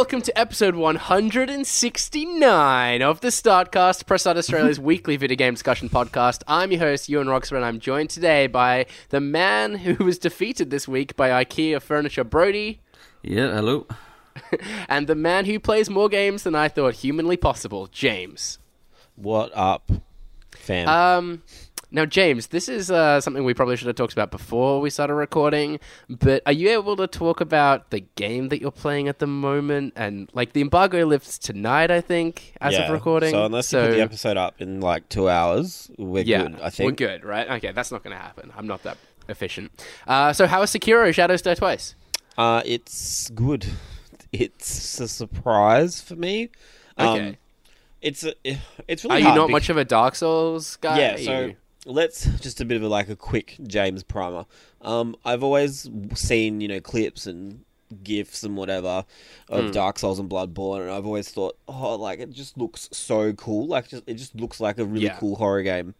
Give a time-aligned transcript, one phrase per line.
[0.00, 6.42] welcome to episode 169 of the Startcast, Press Start Australia's weekly video game discussion podcast.
[6.48, 10.70] I'm your host, Ewan Roxburgh, and I'm joined today by the man who was defeated
[10.70, 12.80] this week by IKEA Furniture Brodie,
[13.22, 13.86] Yeah, hello.
[14.88, 18.58] and the man who plays more games than I thought humanly possible, James.
[19.16, 19.92] What up,
[20.52, 20.88] fam?
[20.88, 21.42] Um,
[21.90, 25.14] now, James, this is uh, something we probably should have talked about before we started
[25.14, 25.80] recording.
[26.08, 29.94] But are you able to talk about the game that you're playing at the moment?
[29.96, 32.82] And like the embargo lifts tonight, I think, as yeah.
[32.82, 33.30] of recording.
[33.30, 36.60] So unless you put the episode up in like two hours, we're yeah, good.
[36.60, 37.50] I think we're good, right?
[37.50, 38.52] Okay, that's not going to happen.
[38.56, 38.96] I'm not that
[39.28, 39.70] efficient.
[40.06, 41.94] Uh, so how is Sekiro Shadows Die Twice?
[42.38, 43.66] Uh, it's good.
[44.32, 46.50] It's a surprise for me.
[46.96, 47.38] Um, Okay.
[48.02, 48.34] It's a,
[48.88, 50.98] it's really Are you not bec- much of a Dark Souls guy?
[50.98, 51.16] Yeah.
[51.16, 51.52] So
[51.86, 54.46] let's just a bit of a, like a quick James primer.
[54.82, 57.64] Um, I've always seen you know clips and
[58.04, 59.04] gifs and whatever
[59.48, 59.70] of Hmm.
[59.72, 63.66] Dark Souls and Bloodborne, and I've always thought, oh, like it just looks so cool.
[63.66, 65.16] Like just it just looks like a really Yeah.
[65.18, 65.94] cool horror game.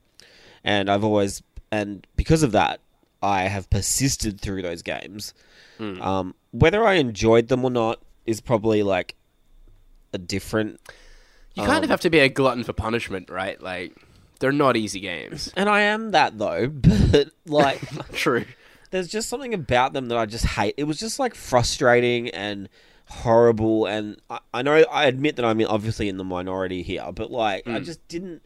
[0.62, 2.80] And I've always and because of that,
[3.22, 5.34] I have persisted through those games.
[5.78, 6.00] Hmm.
[6.02, 9.14] Um, whether I enjoyed them or not is probably like
[10.12, 10.80] a different
[11.54, 13.60] you kind um, of have to be a glutton for punishment, right?
[13.60, 13.96] Like
[14.40, 15.52] they're not easy games.
[15.56, 16.66] and I am that though,
[17.12, 17.80] but like
[18.12, 18.44] True.
[18.90, 20.74] there's just something about them that I just hate.
[20.76, 22.68] It was just like frustrating and
[23.06, 27.30] horrible, and I, I know I admit that I'm obviously in the minority here, but
[27.30, 27.84] like I hmm.
[27.84, 28.42] just didn't.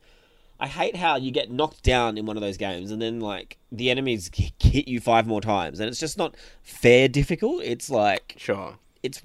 [0.61, 3.59] I hate how you get knocked down in one of those games, and then like
[3.73, 7.63] the enemies hit you five more times, and it's just not fair difficult.
[7.63, 8.77] It's like Sure.
[9.03, 9.23] it's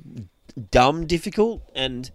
[0.71, 2.11] dumb difficult, and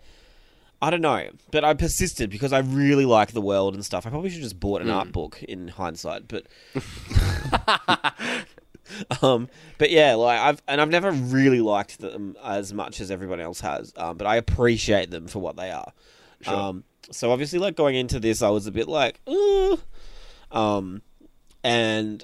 [0.84, 1.30] I don't know.
[1.50, 4.06] But I persisted because I really like the world and stuff.
[4.06, 6.46] I probably should have just bought an art book in hindsight, but
[9.22, 13.40] um, but yeah, like I've and I've never really liked them as much as everyone
[13.40, 13.94] else has.
[13.96, 15.90] Um, but I appreciate them for what they are.
[16.46, 19.80] Um, so obviously, like going into this, I was a bit like, Ooh.
[20.52, 21.00] um,
[21.62, 22.22] and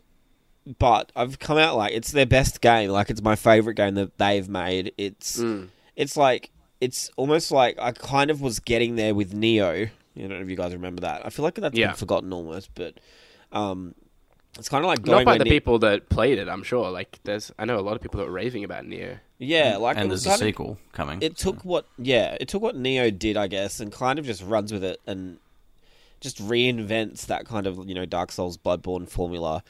[0.78, 2.91] but I've come out like it's their best game.
[2.91, 4.93] Like it's my favorite game that they've made.
[4.99, 5.38] It's
[5.97, 6.50] it's like
[6.81, 9.91] it's almost like I kind of was getting there with Nioh.
[10.17, 11.25] I don't know if you guys remember that.
[11.25, 11.89] I feel like that's Yeah.
[11.89, 12.95] been forgotten almost, but
[13.53, 13.95] um,
[14.59, 16.91] it's kind of like going Not by the Ne- people that played it, I'm sure.
[16.91, 19.19] Like, there's, I know a lot of people that were raving about Nioh.
[19.39, 21.23] Yeah, like and there's a kind of- sequel coming.
[21.23, 24.43] It took what, yeah, it took what Nioh did, I guess, and kind of just
[24.43, 25.39] runs with it and
[26.21, 29.62] just reinvents that kind of you know Dark Souls Bloodborne formula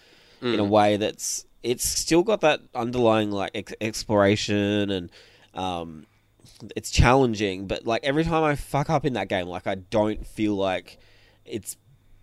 [0.42, 5.10] in a way that's it's still got that underlying like ex- exploration and
[5.54, 6.06] um,
[6.76, 10.26] it's challenging, but like every time I fuck up in that game, like I don't
[10.26, 10.98] feel like
[11.44, 11.76] it's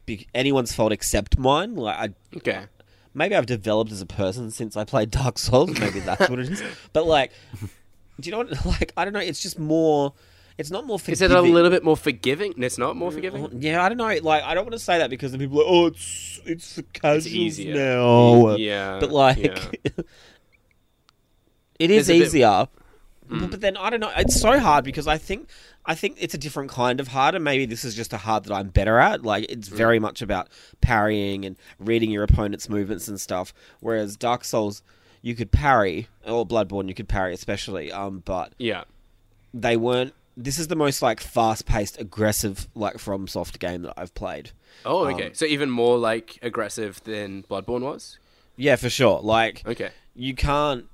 [0.05, 1.75] be- anyone's fault except mine.
[1.75, 2.66] Like I Okay.
[3.13, 5.77] maybe I've developed as a person since I played Dark Souls.
[5.79, 6.63] Maybe that's what it is.
[6.94, 7.31] But like,
[8.19, 8.66] do you know what?
[8.66, 9.19] Like, I don't know.
[9.19, 10.13] It's just more.
[10.57, 10.95] It's not more.
[10.95, 11.38] Is Forgiving.
[11.38, 12.56] it a little bit more forgiving?
[12.57, 13.45] It's not more forgiving?
[13.47, 14.07] Mm, yeah, I don't know.
[14.23, 16.73] Like, I don't want to say that because the people are like, oh, it's it's
[16.73, 17.75] for casuals easier.
[17.75, 18.56] now.
[18.56, 19.69] Yeah, but like, yeah.
[21.79, 22.31] it is There's a bit-
[23.31, 23.47] easier.
[23.47, 24.11] But, then I don't know.
[24.17, 25.49] It's so hard because I think
[25.85, 28.43] I think it's a different kind of hard, and maybe this is just a hard
[28.45, 29.23] that I'm better at.
[29.23, 30.49] Like it's very much about
[30.81, 33.53] parrying and reading your opponent's movements and stuff.
[33.79, 34.81] Whereas Dark Souls,
[35.21, 37.91] you could parry, or Bloodborne, you could parry especially.
[37.91, 38.83] Um, but Yeah.
[39.53, 40.13] they weren't.
[40.39, 44.51] This is the most like fast-paced, aggressive like FromSoft game that I've played.
[44.85, 45.27] Oh, okay.
[45.27, 48.19] Um, so even more like aggressive than Bloodborne was.
[48.56, 49.19] Yeah, for sure.
[49.21, 49.89] Like Okay.
[50.15, 50.85] you can't.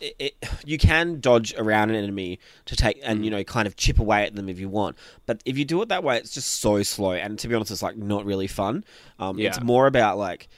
[0.00, 0.34] It, it,
[0.64, 4.24] you can dodge around an enemy to take and you know kind of chip away
[4.24, 4.96] at them if you want,
[5.26, 7.12] but if you do it that way, it's just so slow.
[7.12, 8.84] And to be honest, it's like not really fun.
[9.18, 10.48] Um, It's more about like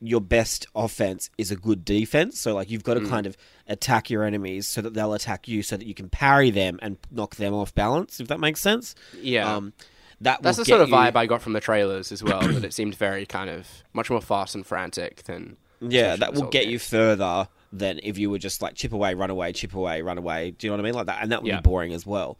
[0.00, 2.38] your best offense is a good defense.
[2.38, 3.08] So like you've got to Mm.
[3.08, 3.38] kind of
[3.68, 6.98] attack your enemies so that they'll attack you, so that you can parry them and
[7.10, 8.20] knock them off balance.
[8.20, 8.94] If that makes sense.
[9.18, 9.50] Yeah.
[9.50, 9.72] Um,
[10.20, 12.40] that That's the sort of you- vibe I got from the trailers as well.
[12.42, 15.56] that it seemed very kind of much more fast and frantic than.
[15.80, 19.30] Yeah, that will get you further than if you were just like chip away, run
[19.30, 20.52] away, chip away, run away.
[20.52, 20.94] Do you know what I mean?
[20.94, 21.56] Like that, and that would Yeah.
[21.60, 22.38] be boring as well.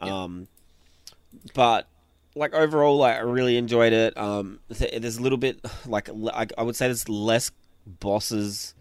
[0.00, 0.48] Um,
[1.54, 1.86] but
[2.34, 4.16] like overall, like I really enjoyed it.
[4.16, 6.08] Um, th- there's a little bit like
[6.58, 7.50] I would say there's less
[7.86, 8.74] bosses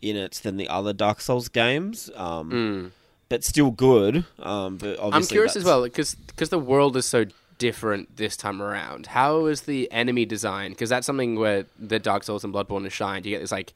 [0.00, 2.10] in it than the other Dark Souls games.
[2.16, 2.92] Um,
[3.28, 4.24] but still good.
[4.38, 5.06] Um, but obviously.
[5.16, 7.26] I'm curious as that's- well because the world is so
[7.58, 9.06] different this time around.
[9.08, 10.70] How is the enemy design?
[10.70, 13.26] Because that's something where the Dark Souls and Bloodborne has shined.
[13.26, 13.74] You get this like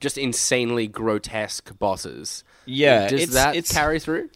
[0.00, 2.44] just insanely grotesque bosses.
[2.66, 4.30] Yeah, does it's, that it's, carry through?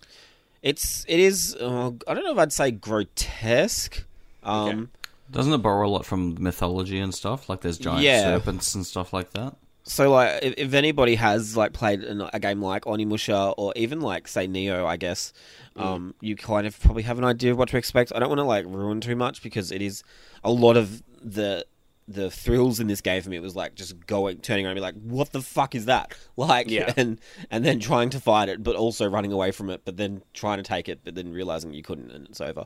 [0.63, 1.57] It's it is.
[1.59, 4.05] Uh, I don't know if I'd say grotesque.
[4.43, 4.91] Um,
[5.31, 7.49] Doesn't it borrow a lot from mythology and stuff?
[7.49, 8.23] Like there's giant Yeah.
[8.23, 9.57] serpents and stuff like that.
[9.85, 14.01] So like, if, if anybody has like played an, a game like Onimusha or even
[14.01, 15.33] like say Nioh, I guess,
[15.77, 18.13] um, you kind of probably have an idea of what to expect.
[18.15, 20.03] I don't want to like ruin too much because it is
[20.45, 21.65] a lot of the
[22.11, 24.81] the thrills in this game for me was like just going turning around and be
[24.81, 26.15] like, what the fuck is that?
[26.39, 26.93] Like, Yeah.
[26.97, 27.21] and
[27.51, 30.57] and then trying to fight it, but also running away from it, but then trying
[30.59, 32.65] to take it, but then realizing you couldn't, and it's over.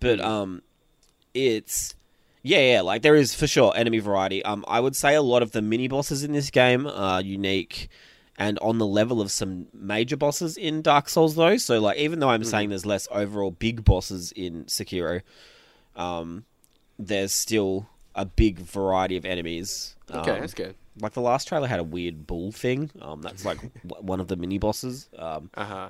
[0.00, 0.62] But um,
[1.32, 1.94] it's
[2.42, 4.44] yeah, yeah, like there is for sure enemy variety.
[4.44, 7.88] Um, I would say a lot of the mini bosses in this game are unique
[8.36, 11.56] and on the level of some major bosses in Dark Souls, though.
[11.56, 12.46] So, like, even though I'm Mm.
[12.50, 15.22] saying there's less overall big bosses in Sekiro,
[15.96, 16.44] um,
[16.98, 19.94] there's still a big variety of enemies.
[20.10, 20.74] Okay, Um, that's good.
[21.00, 22.90] Like the last trailer had a weird bull thing.
[23.02, 23.58] Um, that's like
[24.00, 25.08] one of the mini bosses.
[25.18, 25.88] Um, Uh huh.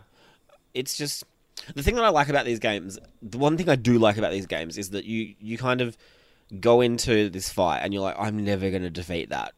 [0.73, 1.25] it's just
[1.75, 2.99] the thing that I like about these games.
[3.23, 5.97] The one thing I do like about these games is that you you kind of
[6.61, 9.55] go into this fight and you're like, I'm never going to defeat that,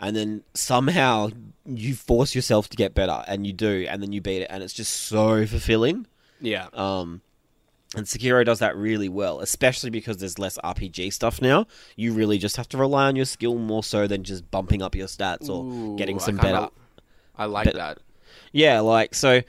[0.00, 1.30] and then somehow
[1.66, 4.62] you force yourself to get better, and you do, and then you beat it, and
[4.62, 6.06] it's just so fulfilling.
[6.40, 6.68] Yeah.
[6.74, 7.22] Um,
[7.94, 11.66] and Sekiro does that really well, especially because there's less RPG stuff now.
[11.96, 14.94] You really just have to rely on your skill more so than just bumping up
[14.94, 16.68] your stats or Ooh, getting I some kinda- better
[17.36, 17.98] I like but- that.
[18.52, 19.42] yeah, like so.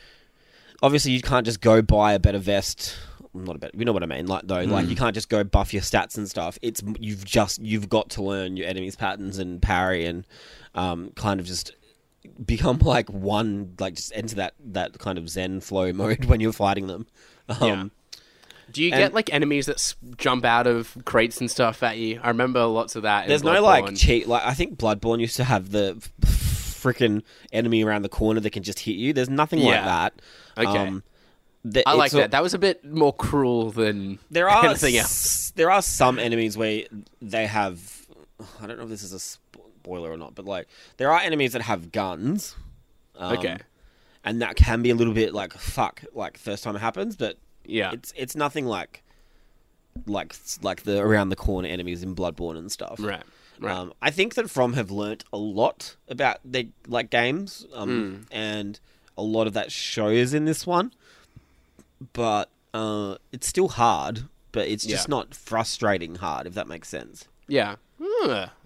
[0.81, 2.95] Obviously, you can't just go buy a better vest.
[3.33, 3.77] Not a better.
[3.77, 4.27] You know what I mean?
[4.27, 6.59] Like though, like you can't just go buff your stats and stuff.
[6.61, 10.27] It's you've just you've got to learn your enemies' patterns and parry and
[10.75, 11.73] um, kind of just
[12.45, 13.75] become like one.
[13.79, 17.07] Like just enter that that kind of Zen flow mode when you're fighting them.
[17.47, 17.91] Um,
[18.71, 21.97] Do you and- get like enemies that s- jump out of crates and stuff at
[21.97, 22.19] you?
[22.23, 23.23] I remember lots of that.
[23.23, 24.27] in There's no like cheat.
[24.27, 28.63] Like I think Bloodborne used to have the freaking enemy around the corner that can
[28.63, 29.13] just hit you.
[29.13, 29.85] There's nothing like Yeah.
[29.85, 30.13] that.
[30.57, 30.91] Okay.
[31.71, 32.31] th- I like it's a- that.
[32.31, 35.05] That was a bit more cruel than There are anything else.
[35.47, 36.83] s- there are some enemies where
[37.21, 38.05] they have.
[38.61, 40.67] I don't know if this is a spoiler or not, but like
[40.97, 42.55] there are enemies that have guns.
[43.15, 43.57] um, Okay.
[44.25, 47.37] and that can be a little bit like fuck, like first time it happens, but
[47.65, 47.91] Yeah.
[47.93, 49.03] it's it's nothing like
[50.07, 52.99] like like the around the corner enemies in Bloodborne and stuff.
[52.99, 53.23] Right.
[53.59, 53.75] Right.
[53.75, 58.79] Um, I think that From have learnt a lot about their like games, um, and
[59.17, 60.91] a lot of that shows in this one.
[62.13, 65.15] But uh, it's still hard, but it's just Yeah.
[65.15, 67.27] not frustrating hard, if that makes sense.
[67.47, 67.75] yeah.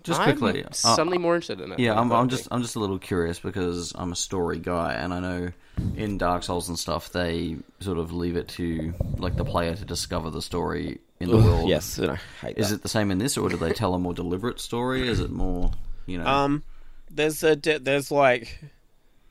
[0.03, 1.79] Just I'm quickly, uh, suddenly more interested in it.
[1.79, 2.47] Yeah, I I'm, I'm just.
[2.49, 5.49] I'm just a little curious because I'm a story guy, and I know
[5.95, 9.85] in Dark Souls and stuff they sort of leave it to like the player to
[9.85, 11.67] discover the story in the world.
[11.69, 12.75] yes, and I hate Is that.
[12.77, 15.07] it the same in this, or do they tell a more deliberate story?
[15.07, 15.71] Is it more,
[16.05, 16.25] you know?
[16.27, 16.63] Um,
[17.09, 18.59] there's a de- there's like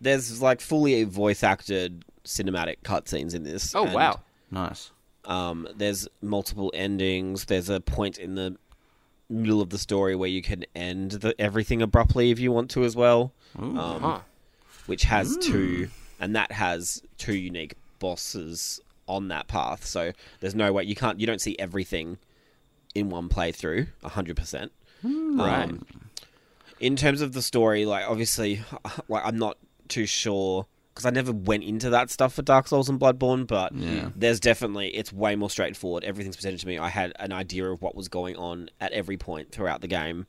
[0.01, 3.75] there's like fully voice acted cinematic cutscenes in this.
[3.75, 4.21] Oh and, wow.
[4.51, 4.91] nice.
[5.25, 7.45] Um, there's multiple endings.
[7.47, 8.57] There's a point in the
[9.29, 12.85] middle of the story where you can end the, everything abruptly if you want to
[12.85, 13.33] as well.
[13.59, 14.21] Um, Huh.
[14.87, 15.89] which has two,
[16.21, 19.85] and that has two unique bosses on that path.
[19.85, 22.19] So there's no way you can't you don't see everything
[22.95, 24.73] in one playthrough, hundred percent.
[25.03, 25.41] Hmm.
[25.41, 25.71] Um, right.
[26.81, 28.63] In terms of the story, like obviously,
[29.09, 29.57] like I'm not
[29.89, 33.75] too sure because I never went into that stuff for Dark Souls and Bloodborne, but
[33.75, 34.09] Yeah.
[34.17, 36.05] there's definitely it's way more straightforward.
[36.05, 36.79] Everything's presented to me.
[36.79, 40.27] I had an idea of what was going on at every point throughout the game.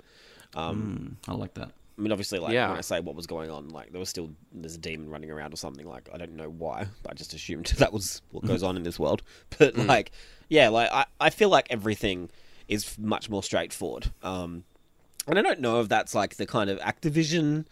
[0.55, 1.31] Um, hmm.
[1.31, 1.71] I like that.
[1.97, 2.69] I mean, obviously, like Yeah.
[2.69, 5.31] when I say what was going on, like there was still there's a demon running
[5.31, 5.87] around or something.
[5.87, 8.83] Like I don't know why, but I just assumed that was what goes on in
[8.83, 9.21] this world.
[9.57, 10.11] But like,
[10.49, 12.29] yeah, like I, I feel like everything
[12.67, 14.11] is much more straightforward.
[14.21, 14.63] Um,
[15.27, 17.65] and I don't know if that's like the kind of Activision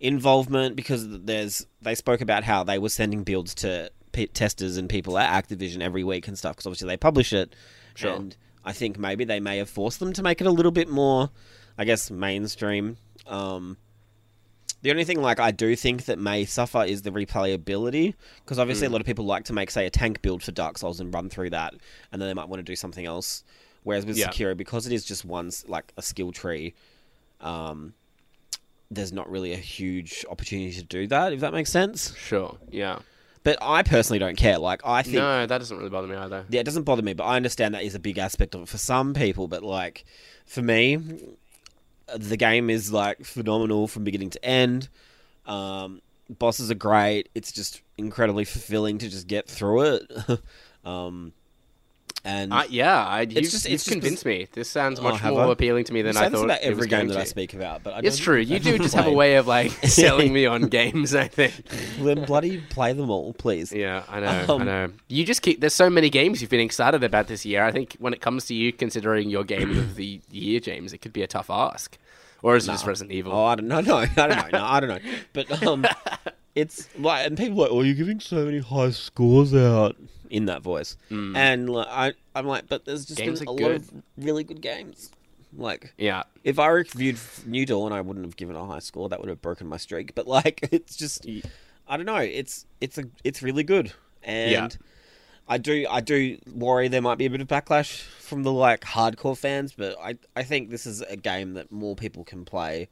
[0.00, 4.88] involvement because there's they spoke about how they were sending builds to p- testers and
[4.88, 7.54] people at Activision every week and stuff because obviously they publish it.
[7.94, 8.12] Sure.
[8.14, 10.88] And I think maybe they may have forced them to make it a little bit
[10.88, 11.30] more,
[11.78, 12.96] I guess, mainstream.
[13.26, 13.76] Um,
[14.82, 18.14] the only thing like I do think that may suffer is the replayability
[18.44, 20.78] because obviously a lot of people like to make say a tank build for Dark
[20.78, 21.74] Souls and run through that,
[22.12, 23.42] and then they might want to do something else
[23.82, 24.28] Whereas with Yeah.
[24.30, 26.74] Sekiro, because it is just one like a skill tree,
[27.40, 27.94] um,
[28.90, 31.32] there's not really a huge opportunity to do that.
[31.32, 32.12] If that makes sense.
[32.16, 32.56] Sure.
[32.70, 32.98] Yeah.
[33.44, 34.58] But I personally don't care.
[34.58, 36.44] Like I think No, that doesn't really bother me either.
[36.48, 38.68] yeah, it doesn't bother me, but I understand that is a big aspect of it
[38.68, 39.46] for some people.
[39.46, 40.04] But like
[40.46, 40.98] for me,
[42.14, 44.88] the game is like phenomenal from beginning to end.
[45.46, 47.28] Um, bosses are great.
[47.34, 50.12] It's just incredibly fulfilling to just get through it.
[50.84, 51.32] um,
[52.26, 54.48] and Uh, yeah, I, you've, just- you've it's just convinced me.
[54.52, 55.52] This sounds Oh, much have more I?
[55.52, 56.44] appealing to me than I thought.
[56.44, 57.82] about it was every game that I speak about.
[57.84, 58.38] But I It's true.
[58.38, 61.14] You do just have a way of like selling me on games.
[61.14, 61.54] I think.
[62.00, 63.72] Then bloody play them all, please.
[63.72, 64.26] Yeah, I know.
[64.26, 64.88] I Um, know.
[65.08, 65.60] You just keep.
[65.60, 67.64] There's so many games you've been excited about this year.
[67.64, 70.98] I think when it comes to you considering your game of the year, James, it
[70.98, 71.96] could be a tough ask.
[72.42, 73.32] Or is it just Resident Evil?
[73.32, 73.80] Oh, I don't know.
[73.80, 74.48] No, I don't know.
[74.58, 74.98] No, I don't know.
[75.32, 75.86] But um,
[76.54, 79.96] it's like, and people are like, "Oh, you're giving so many high scores out
[80.30, 83.18] in that voice," and like, I, I'm like, but there's just.
[83.18, 83.76] Games been a lot good.
[83.76, 85.10] of really good games.
[85.56, 86.24] Like, yeah.
[86.44, 89.08] if I reviewed New Dawn, I wouldn't have given a high score.
[89.08, 90.14] That would have broken my streak.
[90.14, 91.26] But like, it's just,
[91.88, 92.16] I don't know.
[92.16, 93.92] It's it's a it's really good,
[94.22, 94.68] and Yeah.
[95.48, 98.80] I do I do worry there might be a bit of backlash from the like
[98.80, 102.88] hardcore fans, but I I think this is a game that more people can play,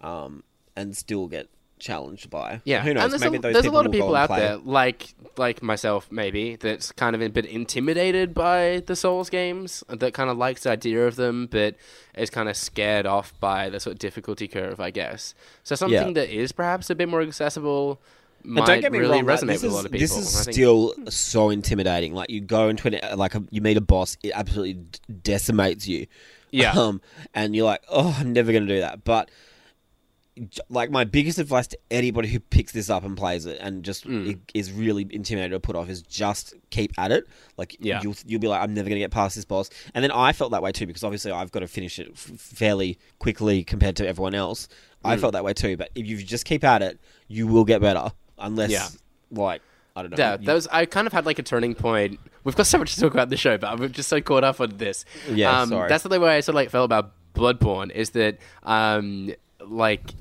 [0.00, 0.42] um,
[0.74, 1.50] and still get
[1.82, 2.60] challenged by.
[2.64, 3.04] Yeah, who knows?
[3.04, 4.40] And there's Maybe a, those there's a lot of people out play.
[4.40, 9.82] there, like like myself, maybe that's kind of a bit intimidated by the Souls games.
[9.88, 11.74] That kind of likes the idea of them, but
[12.16, 15.34] is kind of scared off by the sort of difficulty curve, I guess.
[15.64, 16.12] So something Yeah.
[16.14, 18.00] that is perhaps a bit more accessible
[18.44, 20.00] And might don't get me really wrong, resonate this with is, a lot of people.
[20.06, 22.14] This is think- still so intimidating.
[22.14, 24.84] Like you go into an like a, you meet a boss, it absolutely
[25.22, 26.06] decimates you.
[26.50, 26.72] Yeah.
[26.78, 27.00] Um,
[27.34, 29.04] and you're like, oh, I'm never going to do that.
[29.04, 29.30] But
[30.70, 34.06] like my biggest advice to anybody who picks this up and plays it and just
[34.08, 34.38] Mm.
[34.54, 37.26] is really intimidated or put off is just keep at it.
[37.58, 38.00] Like Yeah.
[38.02, 39.68] you'll you'll be like, I'm never going to get past this boss.
[39.94, 42.18] And then I felt that way too because obviously I've got to finish it f-
[42.38, 44.68] fairly quickly compared to everyone else.
[45.04, 45.20] I Mm.
[45.20, 45.76] felt that way too.
[45.76, 46.98] But if you just keep at it,
[47.28, 48.10] you will get better.
[48.38, 48.88] Unless, Yeah.
[49.30, 49.60] like,
[49.94, 50.16] I don't know.
[50.18, 50.66] Yeah, you- that was.
[50.68, 52.18] I kind of had like a turning point.
[52.44, 54.44] We've got so much to talk about in the show, but I'm just so caught
[54.44, 55.04] up on this.
[55.30, 55.88] Yeah, um, sorry.
[55.90, 57.90] That's the way I sort of like felt about Bloodborne.
[57.92, 59.32] Is that um,
[59.72, 60.14] like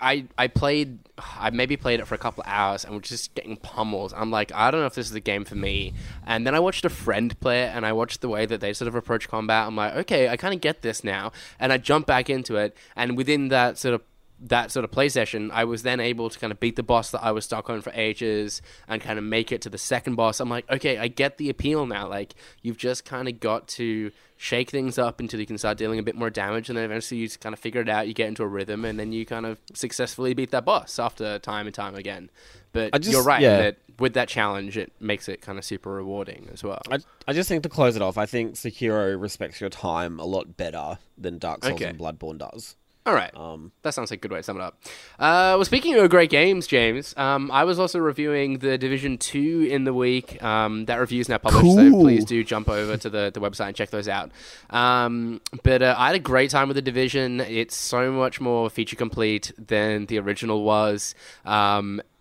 [0.00, 3.56] I I played I maybe played it for a couple hours and was just getting
[3.56, 4.12] pummels.
[4.16, 5.92] I'm like I don't know if this is the game for me.
[6.26, 8.72] And then I watched a friend play it and I watched the way that they
[8.72, 9.66] sort of approach combat.
[9.66, 11.32] I'm like okay, I kind of get this now.
[11.60, 14.02] And I jump back into it, and within that sort of
[14.40, 17.10] that sort of play session, I was then able to kind of beat the boss
[17.10, 20.14] that I was stuck on for ages and kind of make it to the second
[20.14, 20.38] boss.
[20.40, 22.08] I'm like, okay, I get the appeal now.
[22.08, 25.98] Like, you've just kind of got to shake things up until you can start dealing
[25.98, 28.06] a bit more damage, and then eventually you kind of figure it out.
[28.08, 31.38] You get into a rhythm, and then you kind of successfully beat that boss after
[31.40, 32.30] time and time again.
[32.72, 33.56] But just- you're right yeah.
[33.58, 36.80] that with that challenge, it makes it kind of super rewarding as well.
[36.88, 40.24] I, I just think to close it off, I think Sekiro respects your time a
[40.24, 41.86] lot better than Dark Souls Okay.
[41.86, 42.76] and Bloodborne does.
[43.08, 43.34] All right.
[43.34, 44.78] Um, That sounds like a good way to sum it up.
[45.18, 49.66] Uh, well, speaking of great games, James, um, I was also reviewing the Division 2
[49.70, 50.42] in the week.
[50.42, 53.68] Um, that review is now published, so please do jump over to the, the website
[53.68, 54.30] and check those out.
[54.68, 57.40] Um, but uh, I had a great time with the Division.
[57.40, 61.14] It's so much more feature complete than the original was.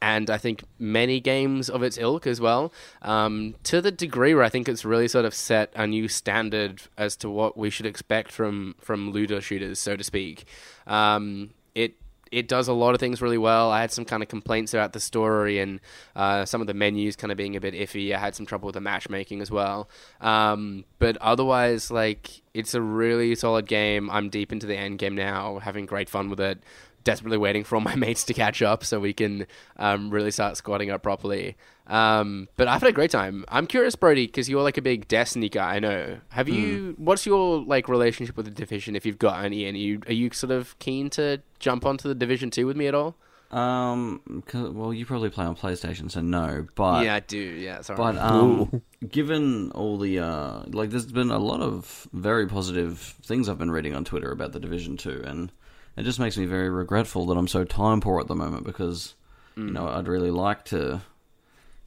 [0.01, 4.43] And I think many games of its ilk as well, um, to the degree where
[4.43, 7.87] I think it's really sort of set a new standard as to what we should
[7.87, 10.45] expect from from looter shooters, so to speak.
[10.85, 11.95] Um, it
[12.31, 13.71] it does a lot of things really well.
[13.71, 15.79] I had some kind of complaints about the story and
[16.15, 18.13] uh, some of the menus kind of being a bit iffy.
[18.13, 19.89] I had some trouble with the matchmaking as well.
[20.21, 24.09] Um, but otherwise, like it's a really solid game.
[24.09, 26.59] I'm deep into the end game now, having great fun with it.
[27.07, 29.47] Desperately waiting for all my mates to catch up so we can
[29.77, 31.55] um, really start squatting up properly.
[31.87, 33.45] Um, but I've had a great time.
[33.47, 35.75] I'm curious, Brodie, because you're like a big Destiny guy.
[35.75, 36.19] I know.
[36.27, 36.95] Have you?
[36.97, 38.93] What's your like relationship with the division?
[38.93, 42.15] If you've got any, and you are you sort of keen to jump onto the
[42.15, 43.15] division two with me at all?
[43.51, 46.67] Um, well, you probably play on PlayStation, so no.
[46.75, 47.37] But yeah, I do.
[47.37, 47.95] Yeah, sorry.
[47.95, 53.47] But um, given all the uh, like, there's been a lot of very positive things
[53.47, 55.53] I've been reading on Twitter about the Division Two, and
[55.97, 59.15] it just makes me very regretful that I'm so time poor at the moment because
[59.55, 61.01] you know I'd really like to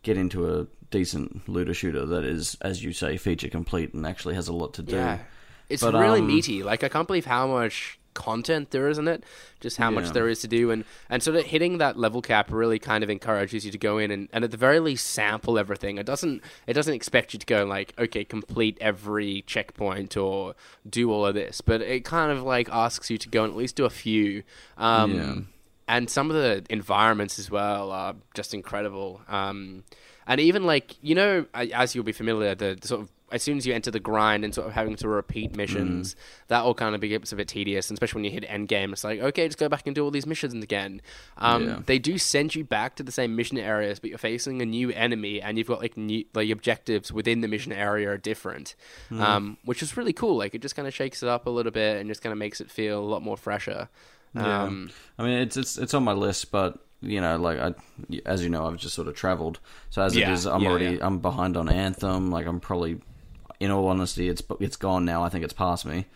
[0.03, 4.35] get into a decent looter shooter that is, as you say, feature complete and actually
[4.35, 4.97] has a lot to do.
[4.97, 5.19] yeah,
[5.69, 6.65] it's But, really um, meaty.
[6.65, 9.25] Like I can't believe how much content there is in it,
[9.61, 12.51] just how much there is to do, and and sort of hitting that level cap
[12.51, 15.59] really kind of encourages you to go in and, and at the very least sample
[15.59, 15.99] everything.
[15.99, 20.55] It doesn't it doesn't expect you to go like okay complete every checkpoint or
[20.89, 23.57] do all of this, but it kind of like asks you to go and at
[23.57, 24.43] least do a few.
[24.77, 25.35] Um, Yeah.
[25.89, 29.21] and some of the environments as well are just incredible.
[29.29, 29.85] Um,
[30.31, 33.67] and even like you know, as you'll be familiar, the, sort of as soon as
[33.67, 36.17] you enter the grind and sort of having to repeat missions,
[36.49, 38.93] that all kind of gets a bit tedious, and especially when you hit end game.
[38.93, 41.03] It's like okay, just go back and do all these missions again.
[41.37, 41.79] Um, Yeah.
[41.85, 44.91] They do send you back to the same mission areas, but you're facing a new
[44.91, 48.77] enemy, and you've got like new like objectives within the mission area are different,
[49.11, 50.37] um, which is really cool.
[50.37, 52.39] Like it just kind of shakes it up a little bit and just kind of
[52.39, 53.89] makes it feel a lot more fresher.
[54.35, 54.63] Yeah.
[54.63, 57.75] Um, I mean, it's it's it's on my list, but you know, like I,
[58.27, 59.59] as you know, I've just sort of travelled.
[59.91, 61.07] So as Yeah, it is, I'm yeah, already yeah.
[61.07, 62.31] I'm behind on Anthem.
[62.31, 63.01] Like I'm probably,
[63.59, 65.23] in all honesty, it's it's gone now.
[65.23, 66.07] I think it's past me.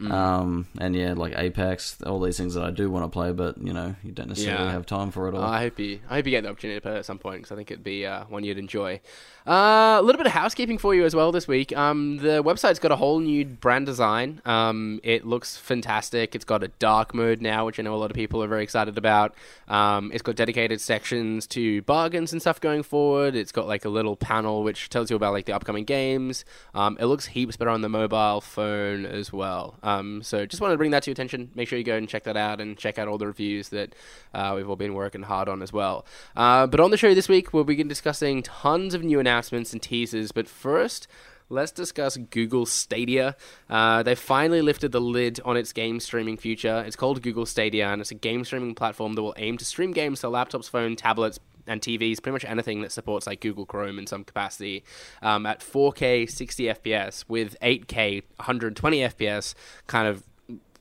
[0.00, 0.12] Mm.
[0.12, 3.56] Um, and yeah, like Apex, all these things that I do want to play, but
[3.62, 4.72] you know, you don't necessarily Yeah.
[4.72, 5.42] have time for it all.
[5.42, 7.38] I hope you, I hope you get the opportunity to play it at some point
[7.38, 9.00] because I think it'd be uh, one you'd enjoy.
[9.46, 11.74] Uh, a little bit of housekeeping for you as well this week.
[11.76, 14.42] Um, the website's got a whole new brand design.
[14.44, 16.34] Um, it looks fantastic.
[16.34, 18.64] It's got a dark mode now, which I know a lot of people are very
[18.64, 19.34] excited about.
[19.68, 23.34] Um, it's got dedicated sections to bargains and stuff going forward.
[23.36, 26.44] It's got like a little panel which tells you about like the upcoming games.
[26.74, 29.78] Um, it looks heaps better on the mobile phone as well.
[29.86, 31.52] Um, so just wanted to bring that to your attention.
[31.54, 33.94] Make sure you go and check that out and check out all the reviews that
[34.34, 36.04] uh, we've all been working hard on as well.
[36.34, 39.80] Uh, but on the show this week, we'll begin discussing tons of new announcements and
[39.80, 40.32] teasers.
[40.32, 41.06] But first,
[41.48, 43.36] let's discuss Google Stadia.
[43.70, 46.82] Uh, they finally lifted the lid on its game streaming future.
[46.84, 49.92] It's called Google Stadia, and it's a game streaming platform that will aim to stream
[49.92, 53.98] games to laptops, phones, tablets, and TVs, pretty much anything that supports like Google Chrome
[53.98, 54.84] in some capacity,
[55.22, 59.54] um, at 4K 60 FPS with 8K 120 FPS,
[59.86, 60.22] kind of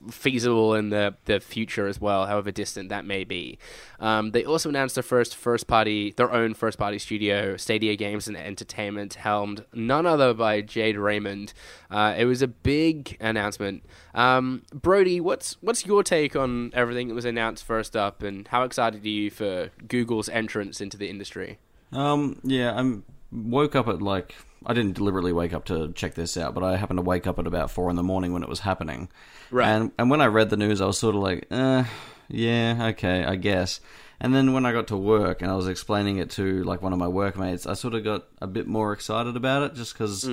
[0.10, 3.58] feasible in the, the future as well, however distant that may be.
[4.00, 8.28] Um, they also announced their first first party, their own first party studio, Stadia Games
[8.28, 11.54] and Entertainment, helmed none other by Jade Raymond.
[11.90, 13.84] Uh, it was a big announcement.
[14.14, 18.64] Um, Brodie, what's what's your take on everything that was announced first up, and how
[18.64, 21.60] excited are you for Google's entrance into the industry?
[21.92, 26.38] Um, yeah, I'm woke up at like I didn't deliberately wake up to check this
[26.38, 28.50] out, but I happened to wake up at about four in the morning when it
[28.50, 29.10] was happening.
[29.52, 29.68] Right.
[29.68, 31.84] And and when I read the news, I was sort of like, eh,
[32.28, 33.80] yeah, okay, I guess.
[34.20, 36.94] And then when I got to work and I was explaining it to like one
[36.94, 40.28] of my workmates, I sort of got a bit more excited about it just because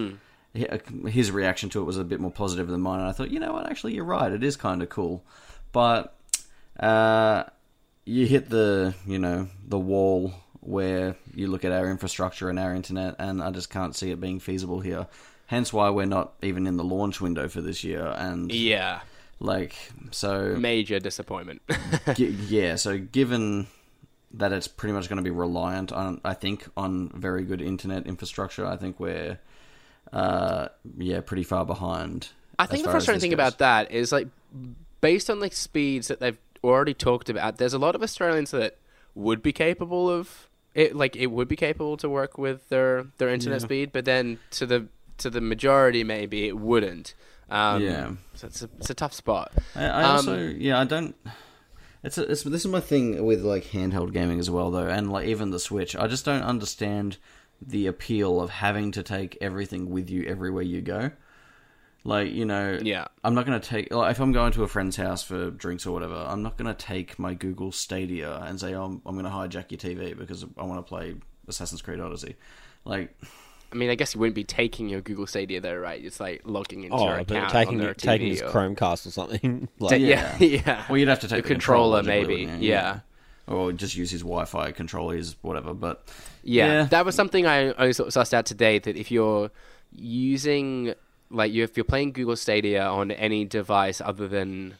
[0.54, 3.00] his reaction to it was a bit more positive than mine.
[3.00, 4.30] And I thought, you know what, actually, you're right.
[4.30, 5.24] It is kind of cool,
[5.72, 6.16] but
[6.78, 7.44] uh,
[8.04, 12.74] you hit the you know the wall where you look at our infrastructure and our
[12.74, 15.06] internet, and I just can't see it being feasible here.
[15.46, 19.00] Hence why we're not even in the launch window for this year, and Yeah,
[19.40, 19.74] like
[20.12, 21.62] so major disappointment.
[22.14, 23.66] Gi- yeah, so given
[24.34, 28.06] that it's pretty much going to be reliant on, I think, on very good internet
[28.06, 29.38] infrastructure, I think we're,
[30.12, 32.28] uh, yeah, pretty far behind.
[32.58, 33.34] I think the frustrating thing goes.
[33.34, 34.28] about that is like
[35.00, 38.78] based on the speeds that they've already talked about, there's a lot of Australians that
[39.14, 43.28] would be capable of it like it would be capable to work with their their
[43.28, 43.66] internet Yeah.
[43.66, 44.86] speed, but then to the
[45.18, 47.14] to the majority maybe it wouldn't.
[47.50, 48.12] Um, Yeah.
[48.34, 49.52] so it's a, it's a tough spot.
[49.76, 51.14] I, I Um, also, yeah, I don't.
[52.02, 55.12] It's, a, it's this is my thing with like handheld gaming as well, though, and
[55.12, 55.94] like even the Switch.
[55.94, 57.18] I just don't understand
[57.64, 61.10] the appeal of having to take everything with you everywhere you go.
[62.04, 63.06] Like you know, Yeah.
[63.22, 65.86] I'm not going to take like if I'm going to a friend's house for drinks
[65.86, 66.16] or whatever.
[66.16, 69.30] I'm not going to take my Google Stadia and say, "Oh, I'm, I'm going to
[69.30, 71.14] hijack your TV because I want to play
[71.46, 72.34] Assassin's Creed Odyssey."
[72.84, 73.14] Like,
[73.72, 76.04] I mean, I guess you wouldn't be taking your Google Stadia though, right?
[76.04, 78.48] It's like logging into Oh, your but account taking on their taking TV his or-
[78.48, 79.68] Chromecast or something.
[79.78, 80.84] Like, yeah, yeah.
[80.88, 82.46] well, you'd have to take the the, controller, controller, maybe.
[82.46, 83.00] logically, Yeah.
[83.46, 85.72] or just use his Wi-Fi controller, his whatever.
[85.72, 86.02] But
[86.42, 86.84] Yeah, Yeah.
[86.86, 88.80] that was something I, I sort of sussed out today.
[88.80, 89.52] That if you're
[89.94, 90.94] using
[91.32, 94.74] like you, if you're playing Google Stadia on any device other than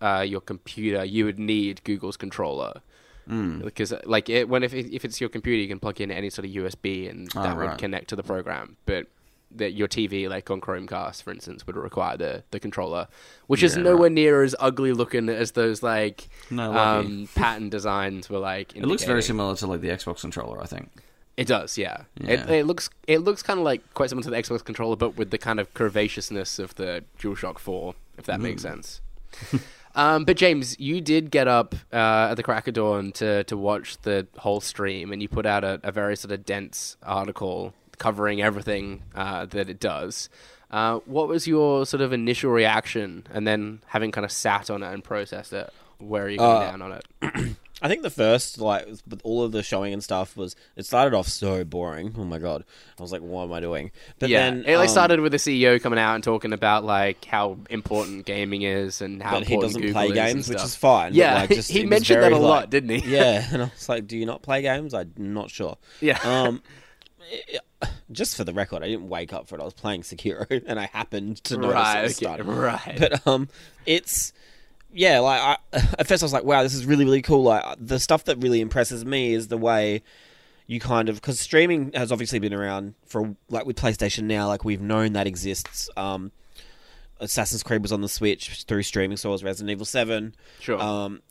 [0.00, 2.80] uh, your computer, you would need Google's controller.
[3.28, 3.62] Mm.
[3.64, 6.44] Because like it, when if if it's your computer, you can plug in any sort
[6.44, 8.76] of USB and Ah, that would connect to the program.
[8.84, 9.06] But
[9.54, 13.06] that your TV, like on Chromecast, for instance, would require the, the controller,
[13.48, 18.30] which is Yeah, nowhere near as ugly looking as those like No, um, patent designs
[18.30, 18.74] were like.
[18.74, 20.90] it looks very similar to like the Xbox controller, I think.
[21.36, 22.02] It does, yeah.
[22.20, 22.32] Yeah.
[22.32, 25.16] It, it looks it looks kind of like quite similar to the Xbox controller, but
[25.16, 29.00] with the kind of curvaceousness of the DualShock Four, if that makes sense.
[29.94, 33.56] um, but James, you did get up uh, at the crack of dawn to to
[33.56, 37.72] watch the whole stream, and you put out a, a very sort of dense article
[37.98, 40.28] covering everything uh, that it does.
[40.70, 44.82] Uh, what was your sort of initial reaction, and then having kind of sat on
[44.82, 45.72] it and processed it?
[45.98, 47.56] Where are you going Uh, down on it?
[47.82, 51.14] I think the first, like, with all of the showing and stuff, was it started
[51.16, 52.14] off so boring.
[52.16, 52.64] Oh my god,
[52.98, 53.90] I was like, what am I doing?
[54.20, 56.84] But yeah, then it like um, started with the CEO coming out and talking about
[56.84, 60.62] like how important gaming is and how But he important doesn't Google play games, which
[60.62, 61.10] is fine.
[61.10, 63.10] but, Yeah, like, just, he mentioned that very, a lot, like- didn't he?
[63.16, 64.94] yeah, and I was like, do you not play games?
[64.94, 65.76] I'm not sure.
[66.00, 66.20] Yeah.
[66.22, 66.62] Um,
[68.12, 69.60] just for the record, I didn't wake up for it.
[69.60, 72.46] I was playing Sekiro, and I happened to notice Right, it okay, starting.
[72.46, 72.96] right.
[72.98, 73.48] But um,
[73.86, 74.32] it's
[74.92, 75.20] yeah.
[75.20, 75.56] Like I,
[75.98, 78.38] at first, I was like, "Wow, this is really really cool." Like the stuff that
[78.38, 80.02] really impresses me is the way
[80.66, 84.46] you kind of because streaming has obviously been around for like with PlayStation now.
[84.48, 85.90] Like we've known that exists.
[85.96, 86.32] Um,
[87.20, 90.34] Assassin's Creed was on the Switch through streaming, so was Resident Evil Seven.
[90.60, 90.80] Sure.
[90.80, 91.22] Um,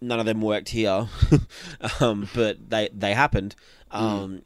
[0.00, 1.08] none of them worked here,
[2.00, 3.54] um, but they they happened.
[3.90, 4.42] Um,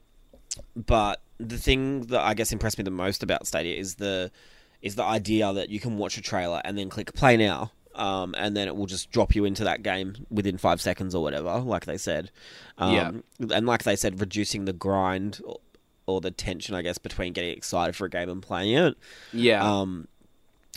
[0.77, 4.31] But the thing that I guess impressed me the most about Stadia is the
[4.83, 7.73] is the idea that you can watch a trailer and then click play now.
[8.01, 11.23] Um, and then it will just drop you into that game within five seconds or
[11.23, 12.31] whatever, like they said.
[12.79, 12.95] Um,
[13.53, 15.59] And like they said, reducing the grind or,
[16.07, 18.97] or the tension, I guess, between getting excited for a game and playing it
[19.33, 19.63] yeah.
[19.63, 20.09] um,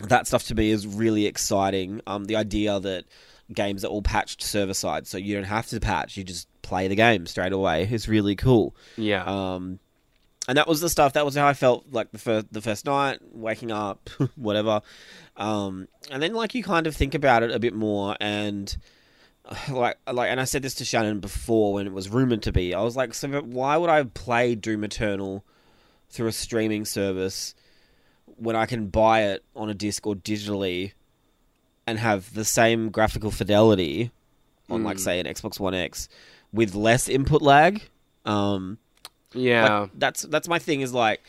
[0.01, 2.01] that stuff to me is really exciting.
[2.07, 3.05] Um, the idea that
[3.51, 6.87] games are all patched server side, so you don't have to patch; you just play
[6.87, 8.75] the game straight away is really cool.
[8.97, 9.23] yeah.
[9.23, 9.79] Um,
[10.47, 11.13] and that was the stuff.
[11.13, 14.81] That was how I felt like the first the first night, waking up, whatever.
[15.37, 18.75] Um, and then like you kind of think about it a bit more, and
[19.69, 22.73] like like, and I said this to Shannon before when it was rumored to be.
[22.73, 25.43] I was like, so why would I play Doom Eternal
[26.09, 27.55] through a streaming service
[28.37, 30.93] when I can buy it on a disc or digitally
[31.87, 34.11] and have the same graphical fidelity
[34.69, 36.09] on like say an Xbox One X
[36.51, 37.81] with less input lag?
[38.25, 38.77] Um,
[39.33, 39.79] yeah.
[39.79, 40.81] like, that's that's my thing.
[40.81, 41.21] Is like,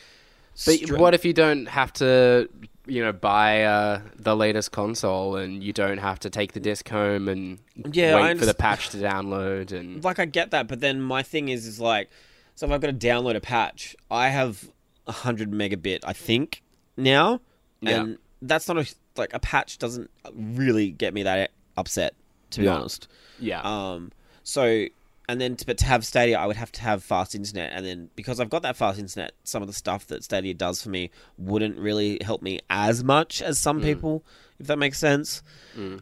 [0.65, 2.47] But what if you don't have to,
[2.87, 6.87] you know, buy uh, the latest console and you don't have to take the disc
[6.89, 7.59] home and
[7.91, 11.23] Yeah, wait for the patch to download and like I get that, but then my
[11.23, 12.09] thing is is like,
[12.55, 14.69] so if I've got to download a patch, I have
[15.07, 16.63] hundred megabit, I think
[16.97, 17.41] now,
[17.81, 18.01] Yeah.
[18.01, 18.85] and that's not a
[19.17, 22.13] like a patch doesn't really get me that upset,
[22.51, 22.75] to be No.
[22.77, 23.07] honest.
[23.39, 24.11] yeah, Um,
[24.43, 24.85] so
[25.27, 27.85] and then to, but to have Stadia, I would have to have fast internet, and
[27.85, 30.89] then because I've got that fast internet, some of the stuff that Stadia does for
[30.89, 34.23] me wouldn't really help me as much as some people,
[34.59, 35.41] if that makes sense.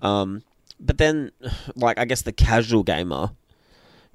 [0.01, 0.43] Um,
[0.79, 1.31] but then,
[1.75, 3.31] like I guess the casual gamer